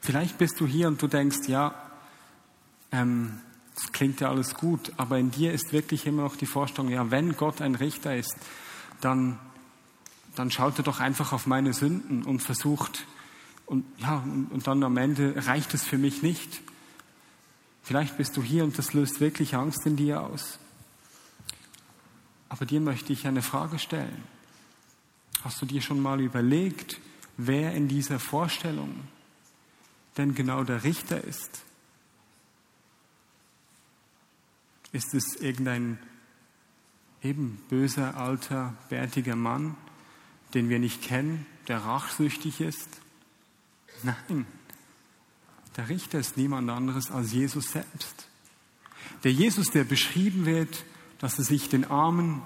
Vielleicht 0.00 0.38
bist 0.38 0.58
du 0.58 0.66
hier 0.66 0.88
und 0.88 1.00
du 1.00 1.06
denkst, 1.06 1.46
ja, 1.46 1.89
ähm, 2.92 3.40
das 3.74 3.92
klingt 3.92 4.20
ja 4.20 4.30
alles 4.30 4.54
gut, 4.54 4.92
aber 4.96 5.18
in 5.18 5.30
dir 5.30 5.52
ist 5.52 5.72
wirklich 5.72 6.06
immer 6.06 6.22
noch 6.22 6.36
die 6.36 6.46
Vorstellung, 6.46 6.90
ja, 6.90 7.10
wenn 7.10 7.36
Gott 7.36 7.62
ein 7.62 7.74
Richter 7.74 8.16
ist, 8.16 8.36
dann, 9.00 9.38
dann 10.36 10.50
schaut 10.50 10.78
er 10.78 10.84
doch 10.84 11.00
einfach 11.00 11.32
auf 11.32 11.46
meine 11.46 11.72
Sünden 11.72 12.24
und 12.24 12.42
versucht, 12.42 13.06
und 13.66 13.84
ja, 13.98 14.18
und, 14.18 14.50
und 14.50 14.66
dann 14.66 14.82
am 14.82 14.96
Ende 14.96 15.46
reicht 15.46 15.74
es 15.74 15.84
für 15.84 15.96
mich 15.96 16.22
nicht. 16.22 16.60
Vielleicht 17.82 18.16
bist 18.16 18.36
du 18.36 18.42
hier 18.42 18.64
und 18.64 18.76
das 18.76 18.94
löst 18.94 19.20
wirklich 19.20 19.54
Angst 19.54 19.86
in 19.86 19.96
dir 19.96 20.22
aus. 20.22 20.58
Aber 22.48 22.66
dir 22.66 22.80
möchte 22.80 23.12
ich 23.12 23.28
eine 23.28 23.42
Frage 23.42 23.78
stellen. 23.78 24.24
Hast 25.44 25.62
du 25.62 25.66
dir 25.66 25.80
schon 25.80 26.00
mal 26.00 26.20
überlegt, 26.20 27.00
wer 27.36 27.72
in 27.72 27.86
dieser 27.86 28.18
Vorstellung 28.18 28.92
denn 30.16 30.34
genau 30.34 30.64
der 30.64 30.82
Richter 30.82 31.22
ist? 31.22 31.62
Ist 34.92 35.14
es 35.14 35.36
irgendein 35.36 35.98
eben 37.22 37.60
böser, 37.68 38.16
alter, 38.16 38.74
bärtiger 38.88 39.36
Mann, 39.36 39.76
den 40.54 40.68
wir 40.68 40.78
nicht 40.78 41.02
kennen, 41.02 41.46
der 41.68 41.78
rachsüchtig 41.78 42.60
ist? 42.60 42.88
Nein, 44.02 44.46
der 45.76 45.88
Richter 45.88 46.18
ist 46.18 46.36
niemand 46.36 46.70
anderes 46.70 47.10
als 47.10 47.32
Jesus 47.32 47.72
selbst. 47.72 48.28
Der 49.24 49.32
Jesus, 49.32 49.70
der 49.70 49.84
beschrieben 49.84 50.46
wird, 50.46 50.84
dass 51.18 51.38
er 51.38 51.44
sich 51.44 51.68
den 51.68 51.84
Armen 51.84 52.42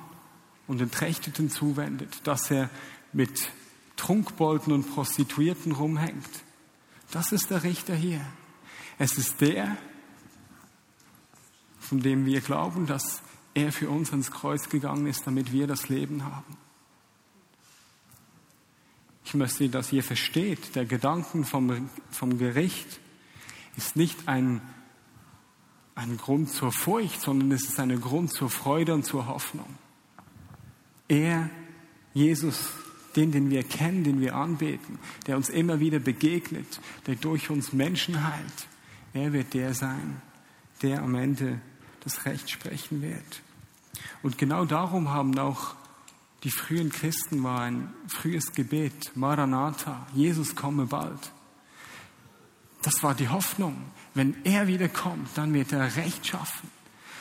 und 0.66 0.80
Entrechteten 0.80 1.50
zuwendet, 1.50 2.26
dass 2.26 2.50
er 2.50 2.70
mit 3.12 3.48
Trunkbolten 3.96 4.72
und 4.72 4.92
Prostituierten 4.92 5.72
rumhängt. 5.72 6.28
Das 7.12 7.32
ist 7.32 7.50
der 7.50 7.62
Richter 7.62 7.94
hier. 7.94 8.20
Es 8.98 9.16
ist 9.18 9.40
der, 9.40 9.76
von 11.84 12.00
dem 12.00 12.26
wir 12.26 12.40
glauben, 12.40 12.86
dass 12.86 13.22
er 13.54 13.72
für 13.72 13.88
uns 13.88 14.10
ans 14.10 14.30
Kreuz 14.30 14.68
gegangen 14.68 15.06
ist, 15.06 15.26
damit 15.26 15.52
wir 15.52 15.66
das 15.66 15.88
Leben 15.88 16.24
haben. 16.24 16.56
Ich 19.24 19.34
möchte, 19.34 19.68
dass 19.68 19.92
ihr 19.92 20.02
versteht, 20.02 20.74
der 20.74 20.84
Gedanken 20.84 21.44
vom, 21.44 21.88
vom 22.10 22.38
Gericht 22.38 23.00
ist 23.76 23.96
nicht 23.96 24.28
ein, 24.28 24.60
ein 25.94 26.16
Grund 26.16 26.50
zur 26.50 26.72
Furcht, 26.72 27.20
sondern 27.20 27.52
es 27.52 27.64
ist 27.64 27.80
ein 27.80 28.00
Grund 28.00 28.32
zur 28.32 28.50
Freude 28.50 28.94
und 28.94 29.04
zur 29.04 29.26
Hoffnung. 29.26 29.66
Er, 31.08 31.48
Jesus, 32.12 32.70
den, 33.16 33.32
den 33.32 33.50
wir 33.50 33.62
kennen, 33.62 34.04
den 34.04 34.20
wir 34.20 34.34
anbeten, 34.36 34.98
der 35.26 35.36
uns 35.36 35.48
immer 35.48 35.80
wieder 35.80 35.98
begegnet, 35.98 36.80
der 37.06 37.16
durch 37.16 37.50
uns 37.50 37.72
Menschen 37.72 38.26
heilt, 38.26 38.68
er 39.12 39.32
wird 39.32 39.54
der 39.54 39.74
sein, 39.74 40.20
der 40.82 41.02
am 41.02 41.14
Ende 41.14 41.60
das 42.04 42.24
Recht 42.26 42.50
sprechen 42.50 43.02
wird. 43.02 43.42
Und 44.22 44.38
genau 44.38 44.64
darum 44.64 45.10
haben 45.10 45.38
auch 45.38 45.74
die 46.44 46.50
frühen 46.50 46.90
Christen 46.90 47.42
war 47.42 47.62
ein 47.62 47.92
frühes 48.06 48.52
Gebet, 48.52 49.12
Maranatha, 49.16 50.06
Jesus 50.12 50.54
komme 50.54 50.84
bald. 50.84 51.32
Das 52.82 53.02
war 53.02 53.14
die 53.14 53.30
Hoffnung. 53.30 53.76
Wenn 54.12 54.36
er 54.44 54.66
wiederkommt, 54.66 55.30
dann 55.36 55.54
wird 55.54 55.72
er 55.72 55.96
Recht 55.96 56.26
schaffen. 56.26 56.70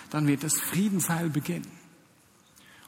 Dann 0.09 0.27
wird 0.27 0.43
das 0.43 0.59
Friedensheil 0.59 1.29
beginnen. 1.29 1.71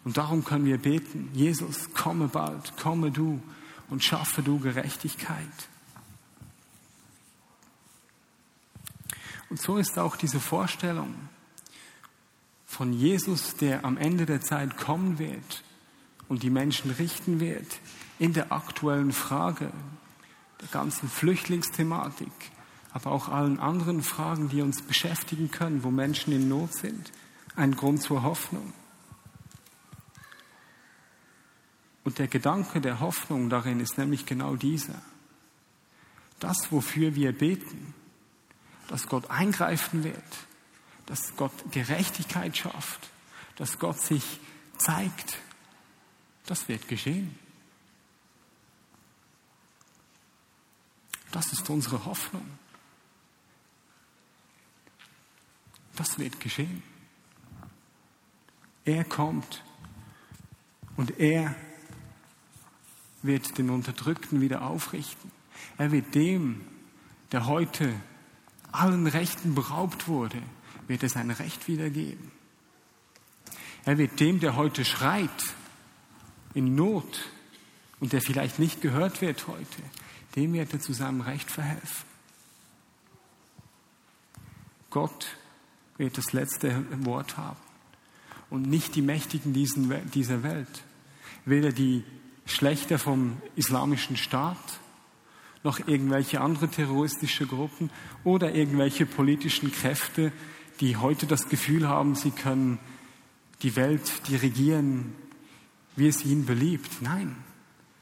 Und 0.04 0.18
darum 0.18 0.44
können 0.44 0.66
wir 0.66 0.78
beten, 0.78 1.30
Jesus, 1.34 1.94
komme 1.94 2.28
bald, 2.28 2.76
komme 2.78 3.12
du 3.12 3.42
und 3.90 4.04
schaffe 4.04 4.44
du 4.44 4.60
Gerechtigkeit. 4.60 5.70
Und 9.50 9.62
so 9.62 9.78
ist 9.78 9.98
auch 9.98 10.18
diese 10.18 10.42
Vorstellung, 10.42 11.16
von 12.76 12.92
Jesus, 12.92 13.56
der 13.56 13.86
am 13.86 13.96
Ende 13.96 14.26
der 14.26 14.42
Zeit 14.42 14.76
kommen 14.76 15.18
wird 15.18 15.64
und 16.28 16.44
die 16.44 16.50
Menschen 16.50 16.92
richten 16.92 17.40
wird, 17.40 17.80
in 18.20 18.34
der 18.34 18.52
aktuellen 18.52 19.14
Frage 19.14 19.72
der 20.60 20.68
ganzen 20.68 21.08
Flüchtlingsthematik, 21.08 22.34
aber 22.92 23.14
auch 23.14 23.30
allen 23.30 23.62
anderen 23.62 24.04
Fragen, 24.04 24.50
die 24.50 24.62
uns 24.62 24.82
beschäftigen 24.82 25.52
können, 25.52 25.84
wo 25.84 25.90
Menschen 25.90 26.34
in 26.34 26.50
Not 26.50 26.74
sind, 26.76 27.14
ein 27.56 27.78
Grund 27.78 28.02
zur 28.02 28.24
Hoffnung. 28.24 28.74
Und 32.04 32.20
der 32.20 32.28
Gedanke 32.28 32.82
der 32.82 33.00
Hoffnung 33.00 33.50
darin 33.50 33.80
ist 33.80 33.98
nämlich 33.98 34.26
genau 34.26 34.58
dieser. 34.58 35.02
Das, 36.42 36.74
wofür 36.74 37.16
wir 37.16 37.32
beten, 37.32 37.94
dass 38.90 39.08
Gott 39.08 39.32
eingreifen 39.32 40.04
wird, 40.04 40.22
dass 41.06 41.36
Gott 41.36 41.52
Gerechtigkeit 41.72 42.58
schafft, 42.58 43.10
dass 43.56 43.80
Gott 43.80 44.00
sich 44.00 44.40
zeigt, 44.78 45.38
das 46.46 46.68
wird 46.68 46.88
geschehen. 46.88 47.38
Das 51.32 51.52
ist 51.52 51.70
unsere 51.70 52.06
Hoffnung. 52.06 52.46
Das 55.96 56.18
wird 56.20 56.40
geschehen. 56.40 56.84
Er 58.86 59.04
kommt 59.04 59.64
und 60.98 61.20
er 61.20 61.56
wird 63.24 63.58
den 63.58 63.70
Unterdrückten 63.70 64.42
wieder 64.42 64.62
aufrichten. 64.62 65.32
Er 65.78 65.92
wird 65.92 66.14
dem, 66.14 66.66
der 67.32 67.48
heute 67.48 67.94
allen 68.72 69.08
Rechten 69.08 69.56
beraubt 69.56 70.08
wurde, 70.08 70.42
wird 70.88 71.04
er 71.04 71.10
sein 71.10 71.32
Recht 71.32 71.68
wiedergeben. 71.68 72.32
Er 73.86 73.98
wird 73.98 74.20
dem, 74.20 74.40
der 74.40 74.56
heute 74.56 74.84
schreit, 74.84 75.30
in 76.54 76.76
Not 76.76 77.30
und 78.00 78.14
der 78.14 78.22
vielleicht 78.22 78.60
nicht 78.60 78.82
gehört 78.82 79.22
wird 79.22 79.48
heute, 79.48 79.82
dem 80.36 80.54
wird 80.54 80.74
er 80.74 80.80
zu 80.80 80.94
seinem 80.94 81.22
Recht 81.22 81.52
verhelfen. 81.52 82.06
Gott 84.90 85.38
wird 85.98 86.18
das 86.18 86.34
letzte 86.34 86.86
Wort 87.06 87.38
haben 87.38 87.60
und 88.50 88.70
nicht 88.70 88.96
die 88.96 89.02
Mächtigen 89.02 89.54
dieser 89.54 90.44
Welt. 90.44 90.84
Weder 91.46 91.72
die 91.72 92.04
Schlechter 92.46 92.98
vom 92.98 93.42
islamischen 93.56 94.18
Staat, 94.18 94.80
noch 95.64 95.88
irgendwelche 95.88 96.42
andere 96.42 96.70
terroristische 96.70 97.48
Gruppen 97.48 97.90
oder 98.24 98.54
irgendwelche 98.54 99.06
politischen 99.06 99.72
Kräfte, 99.72 100.32
die 100.80 100.98
heute 100.98 101.28
das 101.28 101.50
Gefühl 101.50 101.88
haben, 101.88 102.16
sie 102.16 102.32
können 102.32 102.80
die 103.62 103.76
Welt 103.76 104.28
dirigieren, 104.28 105.16
wie 105.96 106.08
es 106.08 106.26
ihnen 106.26 106.46
beliebt. 106.46 107.02
Nein, 107.02 107.36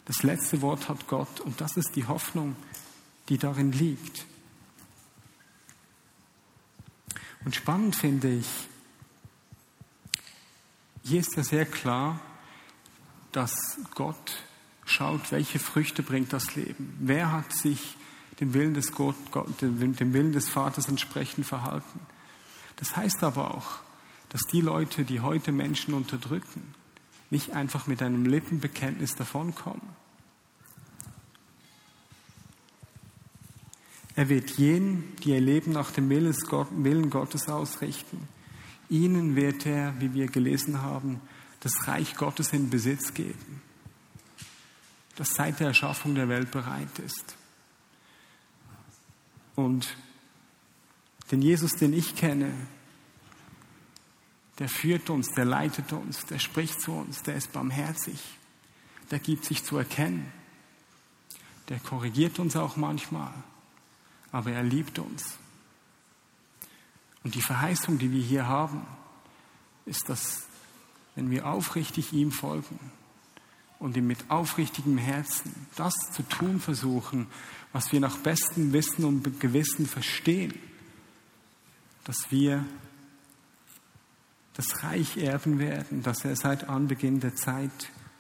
das 0.06 0.24
letzte 0.24 0.62
Wort 0.62 0.90
hat 0.90 1.08
Gott 1.08 1.40
und 1.40 1.62
das 1.62 1.78
ist 1.78 1.96
die 1.96 2.08
Hoffnung, 2.08 2.56
die 3.30 3.38
darin 3.38 3.72
liegt. 3.72 4.26
Und 7.46 7.56
spannend 7.56 7.96
finde 7.96 8.34
ich, 8.34 8.48
hier 11.04 11.20
ist 11.20 11.36
ja 11.36 11.44
sehr 11.44 11.66
klar, 11.66 12.20
dass 13.34 13.78
Gott 13.94 14.44
schaut, 14.86 15.32
welche 15.32 15.60
Früchte 15.60 16.04
bringt 16.04 16.32
das 16.32 16.56
Leben. 16.56 16.96
Wer 17.00 17.32
hat 17.32 17.54
sich 17.54 17.98
dem 18.40 18.54
Willen 18.54 18.74
des, 18.74 18.92
Gott, 18.92 19.16
dem 19.62 20.14
Willen 20.14 20.32
des 20.32 20.50
Vaters 20.50 20.88
entsprechend 20.88 21.46
verhalten. 21.46 22.00
Das 22.78 22.96
heißt 22.96 23.24
aber 23.24 23.56
auch, 23.56 23.80
dass 24.30 24.42
die 24.52 24.62
Leute, 24.62 25.04
die 25.04 25.22
heute 25.22 25.52
Menschen 25.52 25.94
unterdrücken, 25.94 26.74
nicht 27.30 27.52
einfach 27.52 27.88
mit 27.88 28.02
einem 28.02 28.26
Lippenbekenntnis 28.26 29.16
davonkommen. 29.16 30.04
Er 34.16 34.30
wird 34.30 34.52
jenen, 34.52 35.16
die 35.18 35.32
ihr 35.32 35.42
Leben 35.42 35.72
nach 35.72 35.92
dem 35.92 36.10
Willen 36.10 37.10
Gottes 37.10 37.48
ausrichten, 37.48 38.28
ihnen 38.90 39.36
wird 39.36 39.66
er, 39.66 40.00
wie 40.00 40.14
wir 40.14 40.28
gelesen 40.28 40.82
haben, 40.82 41.20
das 41.62 41.88
Reich 41.88 42.16
Gottes 42.16 42.54
in 42.54 42.70
Besitz 42.70 43.14
geben, 43.14 43.62
das 45.16 45.30
seit 45.30 45.60
der 45.60 45.68
Erschaffung 45.68 46.14
der 46.14 46.30
Welt 46.30 46.52
bereit 46.52 47.00
ist. 47.00 47.36
Und 49.56 49.96
den 51.34 51.42
Jesus, 51.42 51.72
den 51.72 51.94
ich 51.94 52.16
kenne, 52.16 52.54
der 54.60 54.70
führt 54.70 55.10
uns, 55.10 55.30
der 55.36 55.46
leitet 55.46 55.92
uns, 55.92 56.28
der 56.28 56.38
spricht 56.38 56.80
zu 56.80 56.92
uns, 56.92 57.24
der 57.24 57.34
ist 57.34 57.52
barmherzig, 57.52 58.22
der 59.10 59.18
gibt 59.18 59.44
sich 59.44 59.64
zu 59.64 59.78
erkennen, 59.78 60.32
der 61.70 61.80
korrigiert 61.80 62.38
uns 62.38 62.56
auch 62.56 62.76
manchmal, 62.76 63.34
aber 64.32 64.52
er 64.52 64.62
liebt 64.62 65.00
uns. 65.00 65.40
Und 67.24 67.34
die 67.34 67.42
Verheißung, 67.42 67.98
die 67.98 68.12
wir 68.12 68.22
hier 68.22 68.48
haben, 68.48 68.86
ist, 69.88 70.10
dass 70.10 70.46
wenn 71.16 71.32
wir 71.32 71.48
aufrichtig 71.48 72.14
ihm 72.14 72.32
folgen 72.32 72.80
und 73.80 73.98
ihm 73.98 74.06
mit 74.06 74.30
aufrichtigem 74.30 75.00
Herzen 75.00 75.68
das 75.78 75.96
zu 76.12 76.22
tun 76.22 76.60
versuchen, 76.60 77.26
was 77.72 77.92
wir 77.92 78.00
nach 78.00 78.18
bestem 78.18 78.72
Wissen 78.72 79.04
und 79.04 79.40
Gewissen 79.40 79.88
verstehen, 79.88 80.54
dass 82.04 82.32
wir 82.32 82.66
das 84.56 84.84
Reich 84.84 85.18
erben 85.18 85.60
werden, 85.60 86.04
das 86.04 86.26
er 86.26 86.36
seit 86.36 86.70
Anbeginn 86.70 87.20
der 87.20 87.36
Zeit 87.36 87.72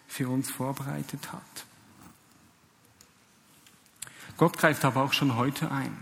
für 0.07 0.29
uns 0.29 0.49
vorbereitet 0.51 1.31
hat. 1.31 1.65
Gott 4.37 4.57
greift 4.57 4.83
aber 4.83 5.03
auch 5.03 5.13
schon 5.13 5.35
heute 5.35 5.71
ein. 5.71 5.95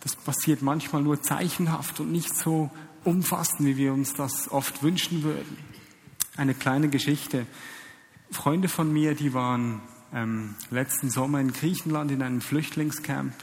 Das 0.00 0.16
passiert 0.16 0.62
manchmal 0.62 1.02
nur 1.02 1.22
zeichenhaft 1.22 2.00
und 2.00 2.10
nicht 2.10 2.36
so 2.36 2.70
umfassend, 3.04 3.66
wie 3.68 3.76
wir 3.76 3.92
uns 3.92 4.14
das 4.14 4.50
oft 4.50 4.82
wünschen 4.82 5.22
würden. 5.22 5.58
Eine 6.36 6.54
kleine 6.54 6.88
Geschichte. 6.88 7.46
Freunde 8.30 8.68
von 8.68 8.92
mir, 8.92 9.14
die 9.14 9.34
waren 9.34 9.82
ähm, 10.14 10.54
letzten 10.70 11.10
Sommer 11.10 11.40
in 11.40 11.52
Griechenland 11.52 12.10
in 12.10 12.22
einem 12.22 12.40
Flüchtlingscamp 12.40 13.34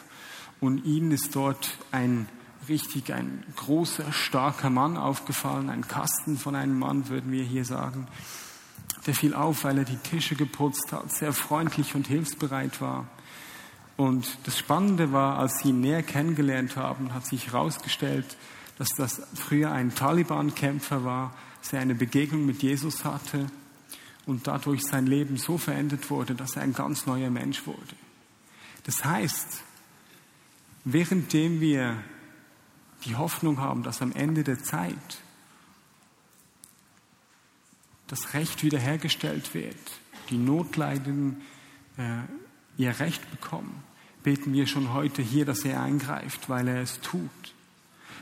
und 0.60 0.86
ihnen 0.86 1.12
ist 1.12 1.36
dort 1.36 1.78
ein 1.92 2.28
richtig 2.68 3.14
ein 3.14 3.44
großer, 3.56 4.12
starker 4.12 4.70
Mann 4.70 4.98
aufgefallen, 4.98 5.70
ein 5.70 5.88
Kasten 5.88 6.38
von 6.38 6.56
einem 6.56 6.78
Mann, 6.78 7.10
würden 7.10 7.32
wir 7.32 7.44
hier 7.44 7.66
sagen. 7.66 8.08
Der 9.08 9.16
fiel 9.16 9.34
auf, 9.34 9.64
weil 9.64 9.80
er 9.80 9.86
die 9.86 9.98
Tische 9.98 10.36
geputzt 10.36 10.92
hat, 10.92 11.12
sehr 11.12 11.34
freundlich 11.34 11.96
und 11.96 12.08
hilfsbereit 12.08 12.82
war. 12.82 13.08
Und 13.98 14.38
das 14.44 14.58
Spannende 14.58 15.12
war, 15.12 15.40
als 15.40 15.60
sie 15.60 15.70
ihn 15.70 15.82
näher 15.82 16.04
kennengelernt 16.04 16.78
haben, 16.78 17.14
hat 17.14 17.26
sich 17.26 17.48
herausgestellt, 17.48 18.38
dass 18.78 18.90
das 18.96 19.22
früher 19.34 19.72
ein 19.72 19.94
Taliban-Kämpfer 19.94 21.04
war, 21.04 21.34
der 21.72 21.82
eine 21.82 21.96
Begegnung 21.96 22.46
mit 22.46 22.64
Jesus 22.64 23.04
hatte 23.04 23.48
und 24.26 24.48
dadurch 24.48 24.84
sein 24.84 25.06
Leben 25.06 25.38
so 25.38 25.58
verändert 25.58 26.10
wurde, 26.10 26.34
dass 26.36 26.56
er 26.56 26.62
ein 26.62 26.74
ganz 26.74 27.06
neuer 27.06 27.30
Mensch 27.30 27.68
wurde. 27.68 27.96
Das 28.86 29.04
heißt, 29.04 29.64
währenddem 30.86 31.62
wir 31.62 32.04
die 33.06 33.16
Hoffnung 33.16 33.60
haben, 33.60 33.84
dass 33.84 34.02
am 34.02 34.12
Ende 34.12 34.44
der 34.44 34.62
Zeit 34.64 35.22
das 38.08 38.34
Recht 38.34 38.64
wiederhergestellt 38.64 39.54
wird, 39.54 39.78
die 40.30 40.38
Notleidenden 40.38 41.42
äh, 41.98 42.22
ihr 42.78 43.00
Recht 43.00 43.30
bekommen, 43.32 43.84
beten 44.24 44.54
wir 44.54 44.68
schon 44.68 44.94
heute 44.94 45.22
hier, 45.22 45.46
dass 45.46 45.64
er 45.64 45.82
eingreift, 45.82 46.50
weil 46.50 46.68
er 46.68 46.82
es 46.82 47.00
tut. 47.02 47.30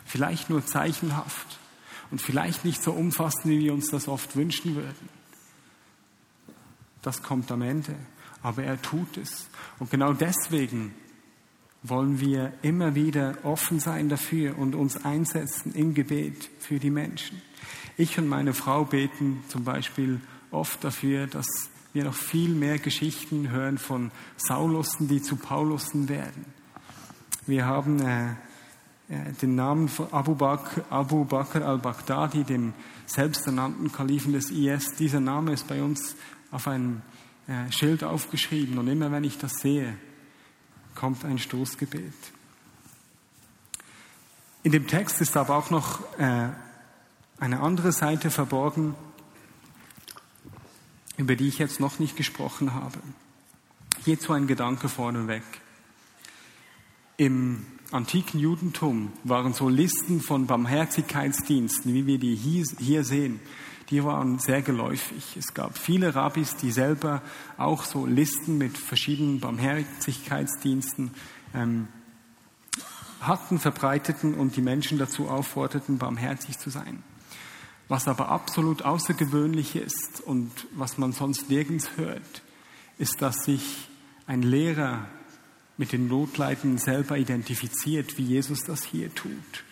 Vielleicht 0.05 0.49
nur 0.49 0.65
zeichenhaft 0.65 1.59
und 2.11 2.21
vielleicht 2.21 2.65
nicht 2.65 2.83
so 2.83 2.91
umfassend, 2.91 3.45
wie 3.45 3.59
wir 3.59 3.73
uns 3.73 3.87
das 3.87 4.07
oft 4.07 4.35
wünschen 4.35 4.75
würden. 4.75 5.09
Das 7.01 7.23
kommt 7.23 7.51
am 7.51 7.61
Ende, 7.61 7.95
aber 8.41 8.63
er 8.63 8.81
tut 8.81 9.17
es. 9.17 9.47
Und 9.79 9.89
genau 9.89 10.13
deswegen 10.13 10.93
wollen 11.89 12.19
wir 12.19 12.53
immer 12.61 12.95
wieder 12.95 13.37
offen 13.43 13.79
sein 13.79 14.09
dafür 14.09 14.57
und 14.57 14.75
uns 14.75 15.03
einsetzen 15.05 15.73
im 15.73 15.93
Gebet 15.93 16.49
für 16.59 16.79
die 16.79 16.89
Menschen. 16.89 17.41
Ich 17.97 18.17
und 18.17 18.27
meine 18.27 18.53
Frau 18.53 18.85
beten 18.85 19.43
zum 19.47 19.63
Beispiel 19.63 20.21
oft 20.51 20.83
dafür, 20.83 21.27
dass 21.27 21.47
wir 21.93 22.03
noch 22.03 22.13
viel 22.13 22.49
mehr 22.49 22.77
Geschichten 22.77 23.49
hören 23.49 23.77
von 23.77 24.11
Saulussen, 24.37 25.07
die 25.07 25.21
zu 25.21 25.35
Paulussen 25.35 26.09
werden. 26.09 26.45
Wir 27.47 27.65
haben 27.65 27.99
äh, 28.01 28.29
äh 29.09 29.33
den 29.41 29.55
Namen 29.55 29.87
von 29.87 30.13
Abu 30.13 30.35
Bakr, 30.35 30.83
Abu 30.89 31.25
Bakr 31.25 31.65
al-Baghdadi, 31.65 32.43
dem 32.43 32.73
selbsternannten 33.05 33.91
Kalifen 33.91 34.33
des 34.33 34.51
IS. 34.51 34.95
Dieser 34.99 35.21
Name 35.21 35.53
ist 35.53 35.67
bei 35.67 35.81
uns 35.81 36.15
auf 36.51 36.67
einem 36.67 37.01
äh, 37.47 37.71
Schild 37.71 38.03
aufgeschrieben 38.03 38.77
und 38.77 38.87
immer 38.87 39.11
wenn 39.11 39.23
ich 39.23 39.37
das 39.37 39.53
sehe, 39.53 39.97
kommt 40.97 41.23
ein 41.23 41.37
Stoßgebet. 41.37 42.13
In 44.63 44.71
dem 44.71 44.87
Text 44.87 45.21
ist 45.21 45.37
aber 45.37 45.55
auch 45.55 45.69
noch 45.69 46.01
äh, 46.17 46.49
eine 47.39 47.59
andere 47.59 47.91
Seite 47.91 48.31
verborgen, 48.31 48.95
über 51.15 51.35
die 51.35 51.47
ich 51.47 51.59
jetzt 51.59 51.79
noch 51.79 51.99
nicht 51.99 52.17
gesprochen 52.17 52.73
habe. 52.73 52.97
Hierzu 54.05 54.33
ein 54.33 54.47
Gedanke 54.47 54.89
vorneweg. 54.89 55.43
Im 57.17 57.65
antiken 57.91 58.39
Judentum 58.39 59.13
waren 59.23 59.53
so 59.53 59.69
Listen 59.69 60.19
von 60.19 60.47
Barmherzigkeitsdiensten, 60.47 61.93
wie 61.93 62.07
wir 62.07 62.17
die 62.17 62.35
hier, 62.35 63.03
sehen, 63.03 63.39
die 63.89 64.03
waren 64.03 64.39
sehr 64.39 64.61
geläufig. 64.61 65.37
Es 65.37 65.53
gab 65.53 65.77
viele 65.77 66.13
Rabbis, 66.13 66.55
die 66.55 66.71
selber 66.71 67.21
auch 67.57 67.83
so 67.83 68.05
Listen 68.05 68.57
mit 68.57 68.77
verschiedenen 68.77 69.39
Barmherzigkeitsdiensten 69.39 71.11
ähm, 71.53 71.87
hatten, 73.21 73.59
verbreiteten 73.59 74.33
und 74.33 74.55
die 74.55 74.61
Menschen 74.61 74.97
dazu 74.97 75.27
aufforderten, 75.27 75.97
barmherzig 75.97 76.59
zu 76.59 76.69
sein. 76.69 77.03
Was 77.87 78.07
aber 78.07 78.29
absolut 78.29 78.83
außergewöhnlich 78.83 79.75
ist 79.75 80.21
und 80.25 80.51
was 80.73 80.97
man 80.97 81.13
sonst 81.13 81.49
nirgends 81.49 81.91
hört, 81.95 82.41
ist, 82.97 83.21
dass 83.21 83.45
sich 83.45 83.89
ein 84.25 84.41
Lehrer 84.41 85.07
mit 85.77 85.93
den 85.93 86.07
Notleiden 86.07 86.77
selber 86.77 87.17
identifiziert, 87.17 88.17
wie 88.17 88.23
Jesus 88.23 88.63
das 88.63 88.83
hier 88.83 89.13
tut. 89.15 89.63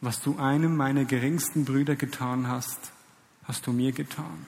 Was 0.00 0.20
du 0.20 0.38
einem 0.38 0.76
meiner 0.76 1.04
geringsten 1.04 1.64
Brüder 1.64 1.96
getan 1.96 2.46
hast, 2.46 2.92
hast 3.44 3.66
du 3.66 3.72
mir 3.72 3.92
getan. 3.92 4.46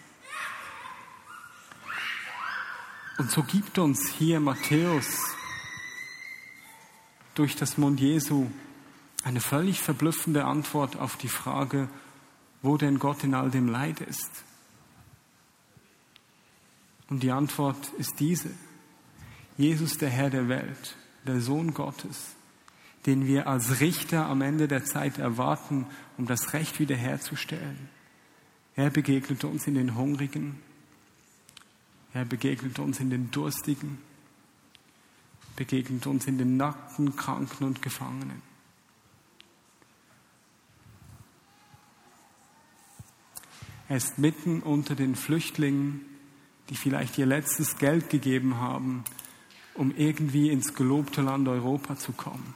Und 3.18 3.30
so 3.30 3.42
gibt 3.42 3.78
uns 3.78 4.08
hier 4.08 4.40
Matthäus 4.40 5.34
durch 7.34 7.56
das 7.56 7.78
Mund 7.78 8.00
Jesu 8.00 8.50
eine 9.24 9.40
völlig 9.40 9.80
verblüffende 9.80 10.44
Antwort 10.44 10.96
auf 10.96 11.16
die 11.16 11.28
Frage, 11.28 11.88
wo 12.62 12.76
denn 12.76 12.98
Gott 12.98 13.24
in 13.24 13.34
all 13.34 13.50
dem 13.50 13.68
Leid 13.68 14.00
ist. 14.00 14.30
Und 17.08 17.22
die 17.22 17.32
Antwort 17.32 17.90
ist 17.98 18.20
diese. 18.20 18.50
Jesus, 19.56 19.98
der 19.98 20.08
Herr 20.08 20.30
der 20.30 20.48
Welt, 20.48 20.96
der 21.26 21.40
Sohn 21.40 21.74
Gottes, 21.74 22.36
den 23.06 23.26
wir 23.26 23.46
als 23.46 23.80
Richter 23.80 24.26
am 24.26 24.42
Ende 24.42 24.68
der 24.68 24.84
Zeit 24.84 25.18
erwarten, 25.18 25.86
um 26.18 26.26
das 26.26 26.52
Recht 26.52 26.78
wiederherzustellen. 26.78 27.88
Er 28.76 28.90
begegnete 28.90 29.46
uns 29.46 29.66
in 29.66 29.74
den 29.74 29.96
Hungrigen. 29.96 30.58
Er 32.12 32.24
begegnete 32.24 32.82
uns 32.82 33.00
in 33.00 33.10
den 33.10 33.30
Durstigen. 33.30 33.98
Begegnet 35.56 36.06
uns 36.06 36.26
in 36.26 36.38
den 36.38 36.56
Nackten, 36.56 37.16
Kranken 37.16 37.64
und 37.64 37.82
Gefangenen. 37.82 38.42
Er 43.88 43.96
ist 43.96 44.18
mitten 44.18 44.62
unter 44.62 44.94
den 44.94 45.16
Flüchtlingen, 45.16 46.02
die 46.68 46.76
vielleicht 46.76 47.18
ihr 47.18 47.26
letztes 47.26 47.76
Geld 47.78 48.08
gegeben 48.08 48.58
haben, 48.58 49.02
um 49.74 49.92
irgendwie 49.96 50.50
ins 50.50 50.74
gelobte 50.74 51.22
Land 51.22 51.48
Europa 51.48 51.96
zu 51.96 52.12
kommen. 52.12 52.54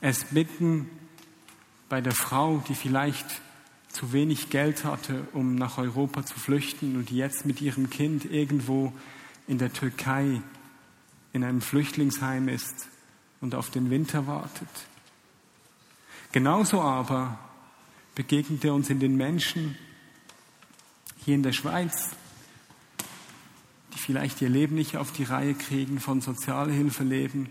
Ist 0.00 0.32
mitten 0.32 0.88
bei 1.88 2.00
der 2.00 2.12
Frau, 2.12 2.62
die 2.68 2.74
vielleicht 2.74 3.26
zu 3.88 4.12
wenig 4.12 4.50
Geld 4.50 4.84
hatte, 4.84 5.26
um 5.32 5.56
nach 5.56 5.78
Europa 5.78 6.24
zu 6.24 6.38
flüchten 6.38 6.96
und 6.96 7.10
jetzt 7.10 7.46
mit 7.46 7.60
ihrem 7.60 7.90
Kind 7.90 8.24
irgendwo 8.24 8.92
in 9.48 9.58
der 9.58 9.72
Türkei 9.72 10.40
in 11.32 11.42
einem 11.42 11.60
Flüchtlingsheim 11.60 12.48
ist 12.48 12.88
und 13.40 13.54
auf 13.54 13.70
den 13.70 13.90
Winter 13.90 14.26
wartet. 14.26 14.68
Genauso 16.30 16.80
aber 16.80 17.38
begegnet 18.14 18.64
er 18.64 18.74
uns 18.74 18.90
in 18.90 19.00
den 19.00 19.16
Menschen 19.16 19.76
hier 21.24 21.34
in 21.34 21.42
der 21.42 21.52
Schweiz, 21.52 22.10
die 23.94 23.98
vielleicht 23.98 24.42
ihr 24.42 24.48
Leben 24.48 24.76
nicht 24.76 24.96
auf 24.96 25.10
die 25.12 25.24
Reihe 25.24 25.54
kriegen, 25.54 25.98
von 25.98 26.20
Sozialhilfe 26.20 27.02
leben 27.02 27.50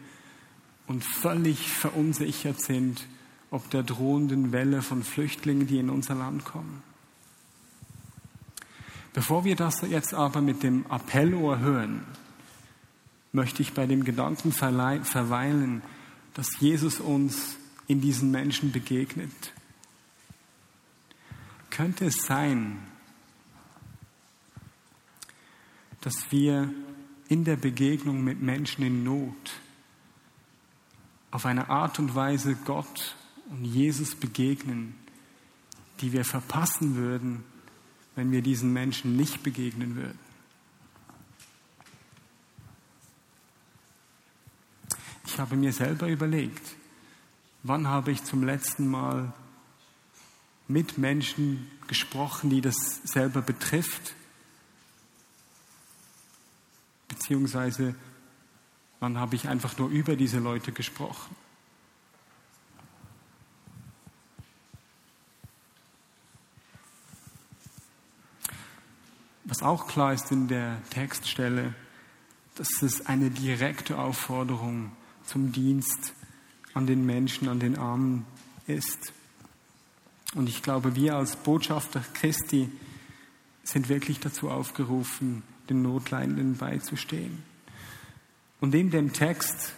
und 0.87 1.03
völlig 1.03 1.69
verunsichert 1.69 2.61
sind, 2.61 3.05
ob 3.51 3.69
der 3.69 3.83
drohenden 3.83 4.51
Welle 4.51 4.81
von 4.81 5.03
Flüchtlingen, 5.03 5.67
die 5.67 5.79
in 5.79 5.89
unser 5.89 6.15
Land 6.15 6.45
kommen. 6.45 6.81
Bevor 9.13 9.43
wir 9.45 9.55
das 9.55 9.81
jetzt 9.81 10.13
aber 10.13 10.41
mit 10.41 10.63
dem 10.63 10.85
Appellohr 10.87 11.59
hören, 11.59 12.05
möchte 13.31 13.61
ich 13.61 13.73
bei 13.73 13.85
dem 13.85 14.03
Gedanken 14.03 14.51
verweilen, 14.51 15.81
dass 16.33 16.59
Jesus 16.59 16.99
uns 16.99 17.57
in 17.87 18.01
diesen 18.01 18.31
Menschen 18.31 18.71
begegnet. 18.71 19.53
Könnte 21.69 22.05
es 22.05 22.25
sein, 22.25 22.79
dass 26.01 26.31
wir 26.31 26.71
in 27.27 27.43
der 27.43 27.55
Begegnung 27.55 28.23
mit 28.23 28.41
Menschen 28.41 28.83
in 28.83 29.03
Not 29.03 29.33
auf 31.31 31.45
eine 31.45 31.69
Art 31.69 31.99
und 31.99 32.15
Weise 32.15 32.55
Gott 32.55 33.15
und 33.49 33.65
Jesus 33.65 34.15
begegnen, 34.15 34.95
die 36.01 36.13
wir 36.13 36.25
verpassen 36.25 36.95
würden, 36.95 37.43
wenn 38.15 38.31
wir 38.31 38.41
diesen 38.41 38.73
Menschen 38.73 39.15
nicht 39.15 39.43
begegnen 39.43 39.95
würden. 39.95 40.19
Ich 45.25 45.39
habe 45.39 45.55
mir 45.55 45.71
selber 45.71 46.07
überlegt, 46.07 46.75
wann 47.63 47.87
habe 47.87 48.11
ich 48.11 48.23
zum 48.23 48.43
letzten 48.43 48.87
Mal 48.87 49.33
mit 50.67 50.97
Menschen 50.97 51.69
gesprochen, 51.87 52.49
die 52.49 52.61
das 52.61 53.01
selber 53.03 53.41
betrifft, 53.41 54.15
beziehungsweise 57.07 57.95
wann 58.99 59.17
habe 59.17 59.35
ich 59.35 59.47
einfach 59.47 59.77
nur 59.77 59.89
über 59.89 60.15
diese 60.15 60.39
Leute 60.39 60.71
gesprochen. 60.71 61.35
Was 69.43 69.63
auch 69.63 69.87
klar 69.87 70.13
ist 70.13 70.31
in 70.31 70.47
der 70.47 70.81
Textstelle, 70.89 71.73
dass 72.55 72.81
es 72.81 73.05
eine 73.05 73.29
direkte 73.29 73.97
Aufforderung 73.97 74.91
zum 75.25 75.51
Dienst 75.51 76.13
an 76.73 76.85
den 76.85 77.05
Menschen, 77.05 77.47
an 77.47 77.59
den 77.59 77.77
Armen 77.77 78.25
ist. 78.65 79.13
Und 80.35 80.49
ich 80.49 80.63
glaube, 80.63 80.95
wir 80.95 81.15
als 81.15 81.37
Botschafter 81.37 82.03
Christi 82.13 82.69
sind 83.63 83.89
wirklich 83.89 84.19
dazu 84.19 84.49
aufgerufen, 84.49 85.43
den 85.69 85.81
Notleidenden 85.81 86.57
beizustehen. 86.57 87.43
Und 88.59 88.73
in 88.73 88.89
dem 88.89 89.13
Text 89.13 89.73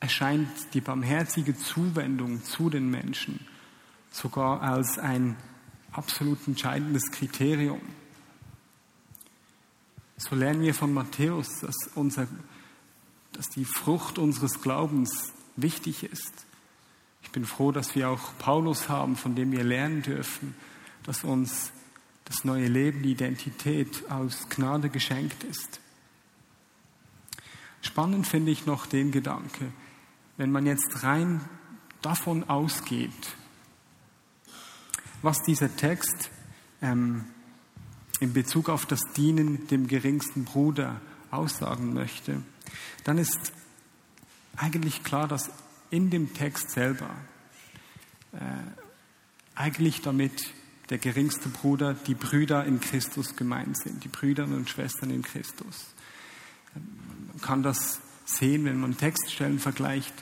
erscheint 0.00 0.48
die 0.74 0.80
barmherzige 0.80 1.56
Zuwendung 1.56 2.44
zu 2.44 2.70
den 2.70 2.90
Menschen 2.90 3.46
sogar 4.10 4.62
als 4.62 4.98
ein 4.98 5.36
absolut 5.92 6.38
entscheidendes 6.46 7.10
Kriterium. 7.12 7.80
So 10.16 10.34
lernen 10.34 10.62
wir 10.62 10.74
von 10.74 10.92
Matthäus, 10.92 11.60
dass 11.60 11.76
unser 11.94 12.26
dass 13.32 13.48
die 13.48 13.64
Frucht 13.64 14.18
unseres 14.18 14.60
Glaubens 14.60 15.32
wichtig 15.56 16.04
ist. 16.04 16.46
Ich 17.22 17.30
bin 17.30 17.44
froh, 17.44 17.72
dass 17.72 17.94
wir 17.94 18.08
auch 18.08 18.36
Paulus 18.38 18.88
haben, 18.88 19.16
von 19.16 19.34
dem 19.34 19.52
wir 19.52 19.64
lernen 19.64 20.02
dürfen, 20.02 20.54
dass 21.04 21.24
uns 21.24 21.72
das 22.24 22.44
neue 22.44 22.68
Leben, 22.68 23.02
die 23.02 23.12
Identität 23.12 24.10
aus 24.10 24.48
Gnade 24.48 24.88
geschenkt 24.88 25.44
ist. 25.44 25.80
Spannend 27.82 28.26
finde 28.26 28.52
ich 28.52 28.66
noch 28.66 28.86
den 28.86 29.10
Gedanke, 29.10 29.72
wenn 30.36 30.50
man 30.50 30.66
jetzt 30.66 31.02
rein 31.02 31.40
davon 32.02 32.48
ausgeht, 32.48 33.36
was 35.22 35.42
dieser 35.42 35.74
Text 35.76 36.30
ähm, 36.80 37.24
in 38.20 38.32
Bezug 38.32 38.68
auf 38.68 38.86
das 38.86 39.00
Dienen 39.16 39.66
dem 39.68 39.86
geringsten 39.86 40.44
Bruder 40.44 41.00
aussagen 41.30 41.92
möchte, 41.92 42.42
dann 43.04 43.18
ist 43.18 43.52
eigentlich 44.56 45.02
klar, 45.02 45.28
dass 45.28 45.50
in 45.90 46.10
dem 46.10 46.34
Text 46.34 46.70
selber 46.70 47.10
äh, 48.32 48.38
eigentlich 49.54 50.02
damit 50.02 50.52
der 50.90 50.98
geringste 50.98 51.48
Bruder 51.48 51.94
die 51.94 52.14
Brüder 52.14 52.64
in 52.64 52.80
Christus 52.80 53.36
gemeint 53.36 53.78
sind, 53.78 54.02
die 54.04 54.08
Brüder 54.08 54.44
und 54.44 54.68
Schwestern 54.68 55.10
in 55.10 55.22
Christus. 55.22 55.94
Kann 57.40 57.62
das 57.62 58.00
sehen, 58.24 58.64
wenn 58.64 58.80
man 58.80 58.96
Textstellen 58.96 59.58
vergleicht. 59.58 60.14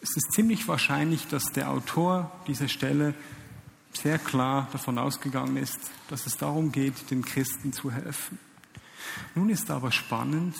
Es 0.00 0.16
ist 0.16 0.32
ziemlich 0.32 0.66
wahrscheinlich, 0.68 1.26
dass 1.28 1.44
der 1.52 1.70
Autor 1.70 2.32
dieser 2.46 2.68
Stelle 2.68 3.14
sehr 3.92 4.18
klar 4.18 4.68
davon 4.72 4.98
ausgegangen 4.98 5.56
ist, 5.56 5.78
dass 6.08 6.26
es 6.26 6.36
darum 6.36 6.72
geht, 6.72 7.10
den 7.10 7.24
Christen 7.24 7.72
zu 7.72 7.90
helfen. 7.90 8.38
Nun 9.34 9.50
ist 9.50 9.70
aber 9.70 9.92
spannend, 9.92 10.54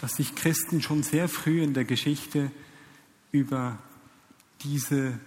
dass 0.00 0.16
sich 0.16 0.34
Christen 0.34 0.82
schon 0.82 1.02
sehr 1.02 1.28
früh 1.28 1.62
in 1.62 1.74
der 1.74 1.84
Geschichte 1.84 2.50
über 3.32 3.78
diese 4.62 5.18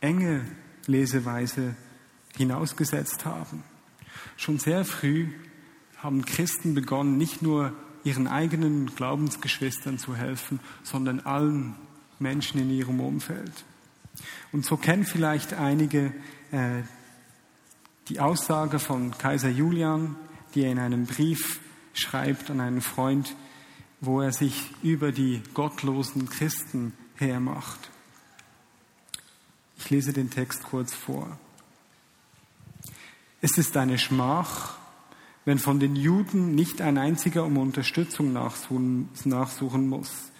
enge 0.00 0.44
Leseweise 0.86 1.74
hinausgesetzt 2.36 3.24
haben. 3.24 3.62
Schon 4.36 4.58
sehr 4.58 4.84
früh 4.84 5.28
haben 5.98 6.24
Christen 6.24 6.74
begonnen, 6.74 7.18
nicht 7.18 7.42
nur 7.42 7.74
ihren 8.04 8.26
eigenen 8.26 8.94
Glaubensgeschwistern 8.94 9.98
zu 9.98 10.16
helfen, 10.16 10.60
sondern 10.82 11.20
allen 11.20 11.74
Menschen 12.18 12.60
in 12.60 12.70
ihrem 12.70 13.00
Umfeld. 13.00 13.52
Und 14.52 14.64
so 14.64 14.76
kennen 14.76 15.04
vielleicht 15.04 15.54
einige 15.54 16.12
äh, 16.50 16.82
die 18.08 18.20
Aussage 18.20 18.78
von 18.78 19.16
Kaiser 19.16 19.48
Julian, 19.48 20.16
die 20.54 20.62
er 20.62 20.72
in 20.72 20.78
einem 20.78 21.06
Brief 21.06 21.60
schreibt 21.92 22.50
an 22.50 22.60
einen 22.60 22.80
Freund, 22.80 23.34
wo 24.00 24.20
er 24.20 24.32
sich 24.32 24.70
über 24.82 25.12
die 25.12 25.42
gottlosen 25.54 26.28
Christen 26.28 26.92
hermacht. 27.16 27.90
Ich 29.78 29.90
lese 29.90 30.12
den 30.12 30.30
Text 30.30 30.64
kurz 30.64 30.94
vor. 30.94 31.38
Es 33.40 33.56
ist 33.56 33.76
eine 33.76 33.98
Schmach, 33.98 34.79
wenn 35.44 35.58
von 35.58 35.80
den 35.80 35.96
Juden 35.96 36.54
nicht 36.54 36.80
ein 36.82 36.98
einziger 36.98 37.44
um 37.44 37.56
Unterstützung 37.56 38.32
nachsuchen 38.32 39.88
muss, 39.88 40.30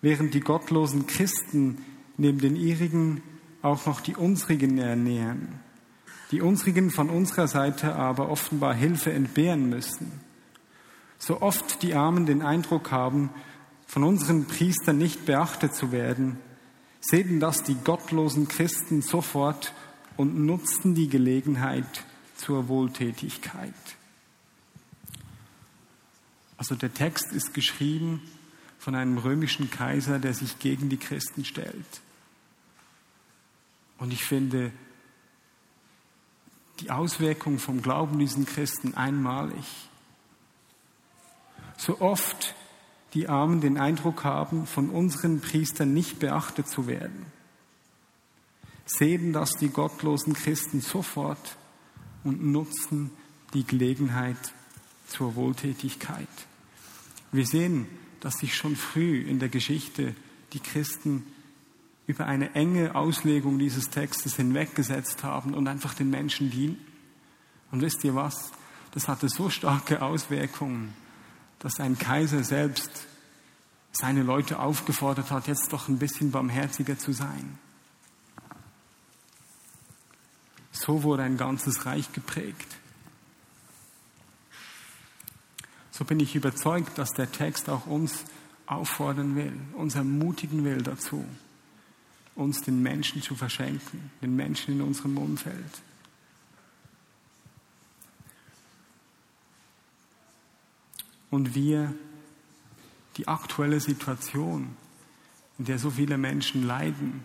während 0.00 0.34
die 0.34 0.40
gottlosen 0.40 1.06
Christen 1.06 1.78
neben 2.16 2.38
den 2.38 2.56
ihrigen 2.56 3.22
auch 3.62 3.86
noch 3.86 4.00
die 4.00 4.16
unsrigen 4.16 4.78
ernähren, 4.78 5.60
die 6.30 6.40
unsrigen 6.40 6.90
von 6.90 7.10
unserer 7.10 7.48
Seite 7.48 7.94
aber 7.94 8.30
offenbar 8.30 8.74
Hilfe 8.74 9.12
entbehren 9.12 9.68
müssen. 9.68 10.10
So 11.18 11.42
oft 11.42 11.82
die 11.82 11.94
Armen 11.94 12.26
den 12.26 12.42
Eindruck 12.42 12.90
haben, 12.90 13.30
von 13.86 14.04
unseren 14.04 14.46
Priestern 14.46 14.98
nicht 14.98 15.26
beachtet 15.26 15.74
zu 15.74 15.92
werden, 15.92 16.38
sehen 17.00 17.40
das 17.40 17.62
die 17.62 17.74
gottlosen 17.74 18.48
Christen 18.48 19.02
sofort 19.02 19.74
und 20.16 20.38
nutzten 20.38 20.94
die 20.94 21.08
Gelegenheit 21.08 22.04
zur 22.36 22.68
Wohltätigkeit. 22.68 23.74
Also 26.60 26.74
der 26.74 26.92
Text 26.92 27.32
ist 27.32 27.54
geschrieben 27.54 28.20
von 28.78 28.94
einem 28.94 29.16
römischen 29.16 29.70
Kaiser, 29.70 30.18
der 30.18 30.34
sich 30.34 30.58
gegen 30.58 30.90
die 30.90 30.98
Christen 30.98 31.46
stellt. 31.46 32.02
Und 33.96 34.12
ich 34.12 34.26
finde 34.26 34.70
die 36.80 36.90
Auswirkung 36.90 37.58
vom 37.58 37.80
Glauben 37.80 38.18
diesen 38.18 38.44
Christen 38.44 38.92
einmalig. 38.92 39.64
So 41.78 42.02
oft 42.02 42.54
die 43.14 43.26
Armen 43.26 43.62
den 43.62 43.78
Eindruck 43.78 44.24
haben, 44.24 44.66
von 44.66 44.90
unseren 44.90 45.40
Priestern 45.40 45.94
nicht 45.94 46.18
beachtet 46.18 46.68
zu 46.68 46.86
werden, 46.86 47.24
sehen 48.84 49.32
das 49.32 49.52
die 49.52 49.70
gottlosen 49.70 50.34
Christen 50.34 50.82
sofort 50.82 51.56
und 52.22 52.44
nutzen 52.44 53.12
die 53.54 53.64
Gelegenheit 53.64 54.52
zur 55.06 55.36
Wohltätigkeit. 55.36 56.28
Wir 57.32 57.46
sehen, 57.46 57.86
dass 58.20 58.38
sich 58.38 58.54
schon 58.56 58.76
früh 58.76 59.22
in 59.22 59.38
der 59.38 59.48
Geschichte 59.48 60.14
die 60.52 60.60
Christen 60.60 61.24
über 62.06 62.26
eine 62.26 62.54
enge 62.54 62.94
Auslegung 62.94 63.58
dieses 63.58 63.90
Textes 63.90 64.36
hinweggesetzt 64.36 65.22
haben 65.22 65.54
und 65.54 65.68
einfach 65.68 65.94
den 65.94 66.10
Menschen 66.10 66.50
dienen. 66.50 66.78
Und 67.70 67.82
wisst 67.82 68.02
ihr 68.02 68.14
was? 68.14 68.50
Das 68.92 69.06
hatte 69.06 69.28
so 69.28 69.48
starke 69.48 70.02
Auswirkungen, 70.02 70.92
dass 71.60 71.78
ein 71.78 71.96
Kaiser 71.98 72.42
selbst 72.42 73.06
seine 73.92 74.22
Leute 74.22 74.58
aufgefordert 74.58 75.30
hat, 75.30 75.46
jetzt 75.46 75.72
doch 75.72 75.88
ein 75.88 75.98
bisschen 75.98 76.32
barmherziger 76.32 76.98
zu 76.98 77.12
sein. 77.12 77.58
So 80.72 81.02
wurde 81.02 81.22
ein 81.22 81.36
ganzes 81.36 81.86
Reich 81.86 82.12
geprägt. 82.12 82.79
So 86.00 86.06
bin 86.06 86.18
ich 86.18 86.34
überzeugt, 86.34 86.96
dass 86.96 87.10
der 87.10 87.30
Text 87.30 87.68
auch 87.68 87.84
uns 87.84 88.24
auffordern 88.64 89.36
will, 89.36 89.52
uns 89.74 89.96
ermutigen 89.96 90.64
will 90.64 90.80
dazu, 90.80 91.26
uns 92.34 92.62
den 92.62 92.82
Menschen 92.82 93.20
zu 93.20 93.34
verschenken, 93.34 94.10
den 94.22 94.34
Menschen 94.34 94.76
in 94.76 94.80
unserem 94.80 95.18
Umfeld. 95.18 95.82
Und 101.30 101.54
wir 101.54 101.92
die 103.18 103.28
aktuelle 103.28 103.80
Situation, 103.80 104.74
in 105.58 105.66
der 105.66 105.78
so 105.78 105.90
viele 105.90 106.16
Menschen 106.16 106.66
leiden, 106.66 107.24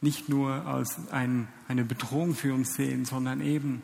nicht 0.00 0.30
nur 0.30 0.64
als 0.64 1.10
ein, 1.10 1.48
eine 1.68 1.84
Bedrohung 1.84 2.34
für 2.34 2.54
uns 2.54 2.72
sehen, 2.76 3.04
sondern 3.04 3.42
eben 3.42 3.82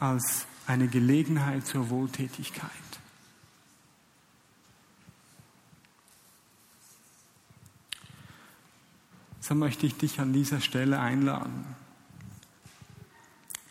als 0.00 0.46
eine 0.70 0.88
Gelegenheit 0.88 1.66
zur 1.66 1.90
Wohltätigkeit. 1.90 2.70
So 9.40 9.54
möchte 9.54 9.86
ich 9.86 9.96
dich 9.96 10.20
an 10.20 10.32
dieser 10.32 10.60
Stelle 10.60 11.00
einladen, 11.00 11.64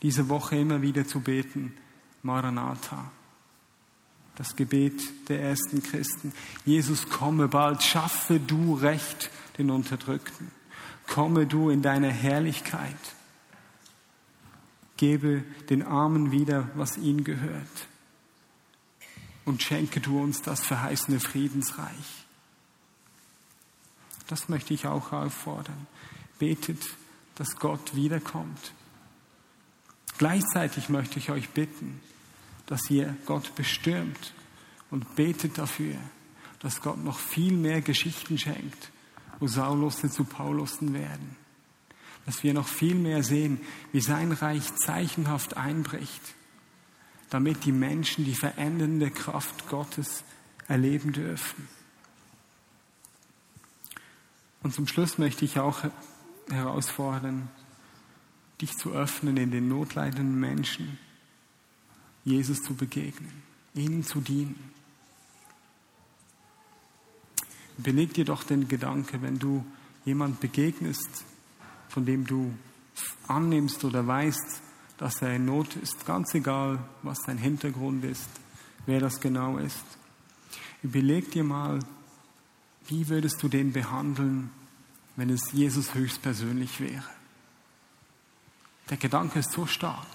diese 0.01 0.29
Woche 0.29 0.57
immer 0.57 0.81
wieder 0.81 1.07
zu 1.07 1.21
beten, 1.21 1.73
Maranatha, 2.21 3.11
das 4.35 4.55
Gebet 4.55 5.01
der 5.29 5.41
ersten 5.41 5.81
Christen. 5.81 6.33
Jesus, 6.65 7.09
komme 7.09 7.47
bald, 7.47 7.81
schaffe 7.81 8.39
du 8.39 8.75
Recht 8.75 9.29
den 9.57 9.69
Unterdrückten 9.71 10.51
komme 11.09 11.47
du 11.47 11.69
in 11.69 11.81
deine 11.81 12.11
Herrlichkeit. 12.11 12.95
Gebe 14.99 15.43
den 15.69 15.81
Armen 15.81 16.31
wieder, 16.33 16.69
was 16.75 16.97
ihnen 16.97 17.23
gehört. 17.23 17.87
Und 19.45 19.63
schenke 19.63 20.01
du 20.01 20.21
uns 20.21 20.41
das 20.41 20.59
verheißene 20.59 21.21
Friedensreich. 21.21 22.25
Das 24.27 24.49
möchte 24.49 24.73
ich 24.73 24.87
auch 24.87 25.13
auffordern. 25.13 25.87
Betet, 26.37 26.83
dass 27.35 27.55
Gott 27.55 27.95
wiederkommt. 27.95 28.73
Gleichzeitig 30.17 30.89
möchte 30.89 31.17
ich 31.17 31.31
euch 31.31 31.49
bitten, 31.51 32.01
dass 32.65 32.89
ihr 32.89 33.15
Gott 33.25 33.55
bestürmt 33.55 34.33
und 34.91 35.15
betet 35.15 35.57
dafür, 35.57 35.95
dass 36.59 36.81
Gott 36.81 37.01
noch 37.01 37.17
viel 37.17 37.53
mehr 37.53 37.79
Geschichten 37.79 38.37
schenkt 38.37 38.91
wo 39.39 39.47
Saulusse 39.47 40.09
zu 40.09 40.25
Paulussen 40.25 40.93
werden. 40.93 41.35
Dass 42.25 42.43
wir 42.43 42.53
noch 42.53 42.67
viel 42.67 42.95
mehr 42.95 43.23
sehen, 43.23 43.59
wie 43.91 44.01
sein 44.01 44.31
Reich 44.31 44.75
zeichenhaft 44.75 45.57
einbricht, 45.57 46.21
damit 47.29 47.65
die 47.65 47.71
Menschen 47.71 48.25
die 48.25 48.35
verändernde 48.35 49.11
Kraft 49.11 49.67
Gottes 49.67 50.23
erleben 50.67 51.11
dürfen. 51.11 51.67
Und 54.61 54.73
zum 54.73 54.87
Schluss 54.87 55.17
möchte 55.17 55.45
ich 55.45 55.59
auch 55.59 55.83
herausfordern, 56.49 57.49
dich 58.61 58.77
zu 58.77 58.91
öffnen 58.91 59.37
in 59.37 59.51
den 59.51 59.67
notleidenden 59.67 60.39
Menschen, 60.39 60.97
Jesus 62.25 62.61
zu 62.61 62.75
begegnen, 62.75 63.31
ihnen 63.73 64.03
zu 64.03 64.19
dienen. 64.19 64.71
Beleg 67.77 68.13
dir 68.13 68.25
doch 68.25 68.43
den 68.43 68.67
Gedanke, 68.67 69.21
wenn 69.21 69.39
du 69.39 69.65
jemand 70.03 70.41
begegnest, 70.41 71.23
von 71.89 72.05
dem 72.05 72.25
du 72.25 72.53
annimmst 73.27 73.83
oder 73.83 74.05
weißt, 74.07 74.61
dass 74.97 75.21
er 75.21 75.35
in 75.35 75.45
Not 75.45 75.75
ist, 75.75 76.05
ganz 76.05 76.33
egal, 76.33 76.79
was 77.03 77.19
sein 77.25 77.37
Hintergrund 77.37 78.03
ist, 78.03 78.29
wer 78.85 78.99
das 78.99 79.19
genau 79.19 79.57
ist. 79.57 79.85
Überleg 80.83 81.31
dir 81.31 81.43
mal, 81.43 81.79
wie 82.87 83.07
würdest 83.09 83.41
du 83.43 83.49
den 83.49 83.73
behandeln, 83.73 84.51
wenn 85.15 85.29
es 85.29 85.51
Jesus 85.51 85.93
höchstpersönlich 85.93 86.79
wäre? 86.79 87.03
Der 88.89 88.97
Gedanke 88.97 89.39
ist 89.39 89.51
so 89.51 89.65
stark. 89.65 90.07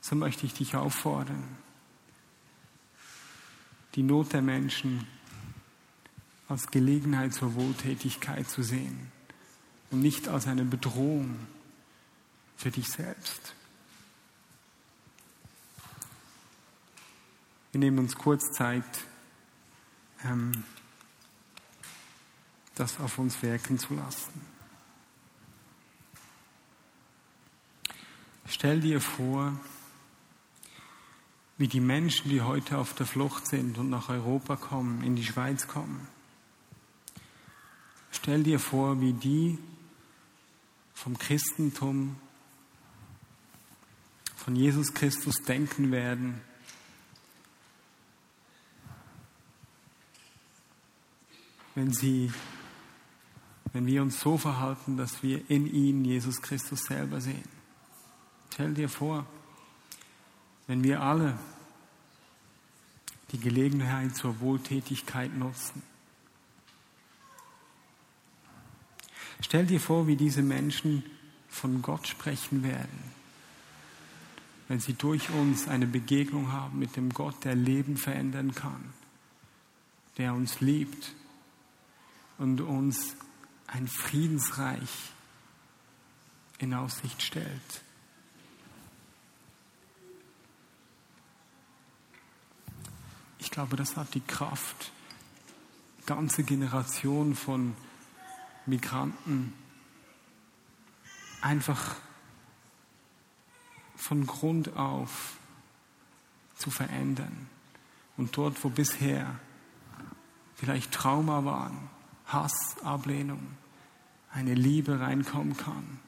So 0.00 0.14
möchte 0.14 0.44
ich 0.44 0.52
dich 0.52 0.76
auffordern, 0.76 1.56
die 3.94 4.02
Not 4.02 4.34
der 4.34 4.42
Menschen 4.42 5.06
als 6.54 6.68
Gelegenheit 6.68 7.34
zur 7.34 7.56
Wohltätigkeit 7.56 8.48
zu 8.48 8.62
sehen 8.62 9.10
und 9.90 10.02
nicht 10.02 10.28
als 10.28 10.46
eine 10.46 10.64
Bedrohung 10.64 11.36
für 12.56 12.70
dich 12.70 12.88
selbst. 12.88 13.56
Wir 17.72 17.80
nehmen 17.80 17.98
uns 17.98 18.14
kurz 18.14 18.52
Zeit, 18.52 18.84
ähm, 20.22 20.62
das 22.76 23.00
auf 23.00 23.18
uns 23.18 23.42
wirken 23.42 23.80
zu 23.80 23.94
lassen. 23.94 24.40
Stell 28.46 28.78
dir 28.78 29.00
vor, 29.00 29.58
wie 31.58 31.66
die 31.66 31.80
Menschen, 31.80 32.30
die 32.30 32.42
heute 32.42 32.78
auf 32.78 32.94
der 32.94 33.06
Flucht 33.06 33.48
sind 33.48 33.76
und 33.76 33.90
nach 33.90 34.08
Europa 34.08 34.54
kommen, 34.54 35.02
in 35.02 35.16
die 35.16 35.24
Schweiz 35.24 35.66
kommen. 35.66 36.13
Stell 38.14 38.44
dir 38.44 38.60
vor, 38.60 39.00
wie 39.00 39.12
die 39.12 39.58
vom 40.94 41.18
Christentum, 41.18 42.16
von 44.36 44.54
Jesus 44.54 44.94
Christus 44.94 45.42
denken 45.42 45.90
werden, 45.90 46.40
wenn 51.74 51.92
sie, 51.92 52.32
wenn 53.72 53.84
wir 53.86 54.00
uns 54.00 54.20
so 54.20 54.38
verhalten, 54.38 54.96
dass 54.96 55.22
wir 55.22 55.50
in 55.50 55.66
ihnen 55.66 56.04
Jesus 56.04 56.40
Christus 56.40 56.84
selber 56.84 57.20
sehen. 57.20 57.48
Stell 58.52 58.74
dir 58.74 58.88
vor, 58.88 59.26
wenn 60.68 60.84
wir 60.84 61.02
alle 61.02 61.36
die 63.32 63.40
Gelegenheit 63.40 64.14
zur 64.14 64.38
Wohltätigkeit 64.38 65.36
nutzen. 65.36 65.82
Stell 69.44 69.66
dir 69.66 69.78
vor, 69.78 70.06
wie 70.06 70.16
diese 70.16 70.40
Menschen 70.40 71.04
von 71.50 71.82
Gott 71.82 72.08
sprechen 72.08 72.62
werden, 72.62 73.12
wenn 74.68 74.80
sie 74.80 74.94
durch 74.94 75.28
uns 75.28 75.68
eine 75.68 75.86
Begegnung 75.86 76.50
haben 76.50 76.78
mit 76.78 76.96
dem 76.96 77.10
Gott, 77.10 77.44
der 77.44 77.54
Leben 77.54 77.98
verändern 77.98 78.54
kann, 78.54 78.94
der 80.16 80.32
uns 80.32 80.62
liebt 80.62 81.12
und 82.38 82.62
uns 82.62 83.16
ein 83.66 83.86
Friedensreich 83.86 85.10
in 86.56 86.72
Aussicht 86.72 87.20
stellt. 87.20 87.82
Ich 93.40 93.50
glaube, 93.50 93.76
das 93.76 93.98
hat 93.98 94.14
die 94.14 94.22
Kraft, 94.22 94.90
ganze 96.06 96.44
Generation 96.44 97.34
von 97.34 97.76
Migranten 98.66 99.52
einfach 101.40 101.96
von 103.96 104.26
Grund 104.26 104.76
auf 104.76 105.36
zu 106.56 106.70
verändern. 106.70 107.48
Und 108.16 108.36
dort, 108.36 108.62
wo 108.64 108.68
bisher 108.68 109.38
vielleicht 110.54 110.92
Trauma 110.92 111.44
waren, 111.44 111.90
Hass, 112.26 112.76
Ablehnung, 112.82 113.46
eine 114.32 114.54
Liebe 114.54 115.00
reinkommen 115.00 115.56
kann, 115.56 116.00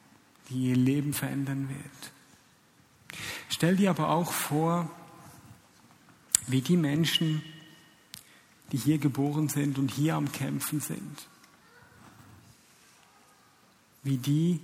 die 0.49 0.69
ihr 0.69 0.75
Leben 0.75 1.13
verändern 1.13 1.69
wird. 1.69 2.11
Stell 3.49 3.75
dir 3.75 3.89
aber 3.89 4.09
auch 4.09 4.31
vor, 4.31 4.89
wie 6.47 6.61
die 6.61 6.77
Menschen, 6.77 7.43
die 8.71 8.77
hier 8.77 8.97
geboren 8.97 9.49
sind 9.49 9.77
und 9.77 9.91
hier 9.91 10.15
am 10.15 10.31
Kämpfen 10.31 10.79
sind, 10.79 11.27
wie 14.07 14.17
die 14.17 14.59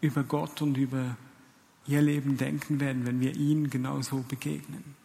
über 0.00 0.22
Gott 0.22 0.62
und 0.62 0.76
über 0.76 1.16
ihr 1.86 2.00
Leben 2.00 2.36
denken 2.36 2.80
werden, 2.80 3.06
wenn 3.06 3.20
wir 3.20 3.34
ihnen 3.34 3.68
genauso 3.68 4.24
begegnen. 4.28 4.96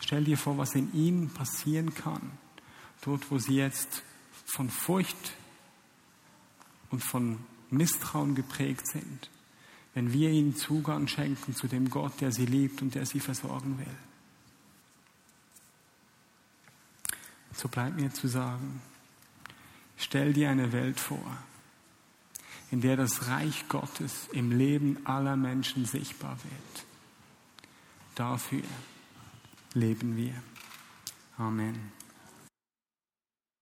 Stell 0.00 0.24
dir 0.24 0.38
vor, 0.38 0.58
was 0.58 0.74
in 0.74 0.92
ihnen 0.94 1.28
passieren 1.28 1.94
kann, 1.94 2.32
dort 3.02 3.30
wo 3.30 3.38
sie 3.38 3.56
jetzt 3.56 4.02
von 4.44 4.70
Furcht 4.70 5.34
und 6.90 7.04
von 7.04 7.38
Misstrauen 7.70 8.34
geprägt 8.34 8.88
sind 8.88 9.28
wenn 9.98 10.12
wir 10.12 10.30
ihnen 10.30 10.54
Zugang 10.54 11.08
schenken 11.08 11.56
zu 11.56 11.66
dem 11.66 11.90
Gott, 11.90 12.20
der 12.20 12.30
sie 12.30 12.46
liebt 12.46 12.82
und 12.82 12.94
der 12.94 13.04
sie 13.04 13.18
versorgen 13.18 13.78
will. 13.78 14.07
So 17.60 17.66
bleibt 17.66 17.96
mir 17.96 18.14
zu 18.14 18.28
sagen, 18.28 18.80
stell 19.96 20.32
dir 20.32 20.48
eine 20.48 20.70
Welt 20.70 21.00
vor, 21.00 21.36
in 22.70 22.80
der 22.80 22.96
das 22.96 23.26
Reich 23.26 23.68
Gottes 23.68 24.28
im 24.30 24.52
Leben 24.52 25.04
aller 25.04 25.34
Menschen 25.34 25.84
sichtbar 25.84 26.38
wird. 26.44 26.86
Dafür 28.14 28.62
leben 29.74 30.16
wir. 30.16 30.40
Amen. 31.36 31.97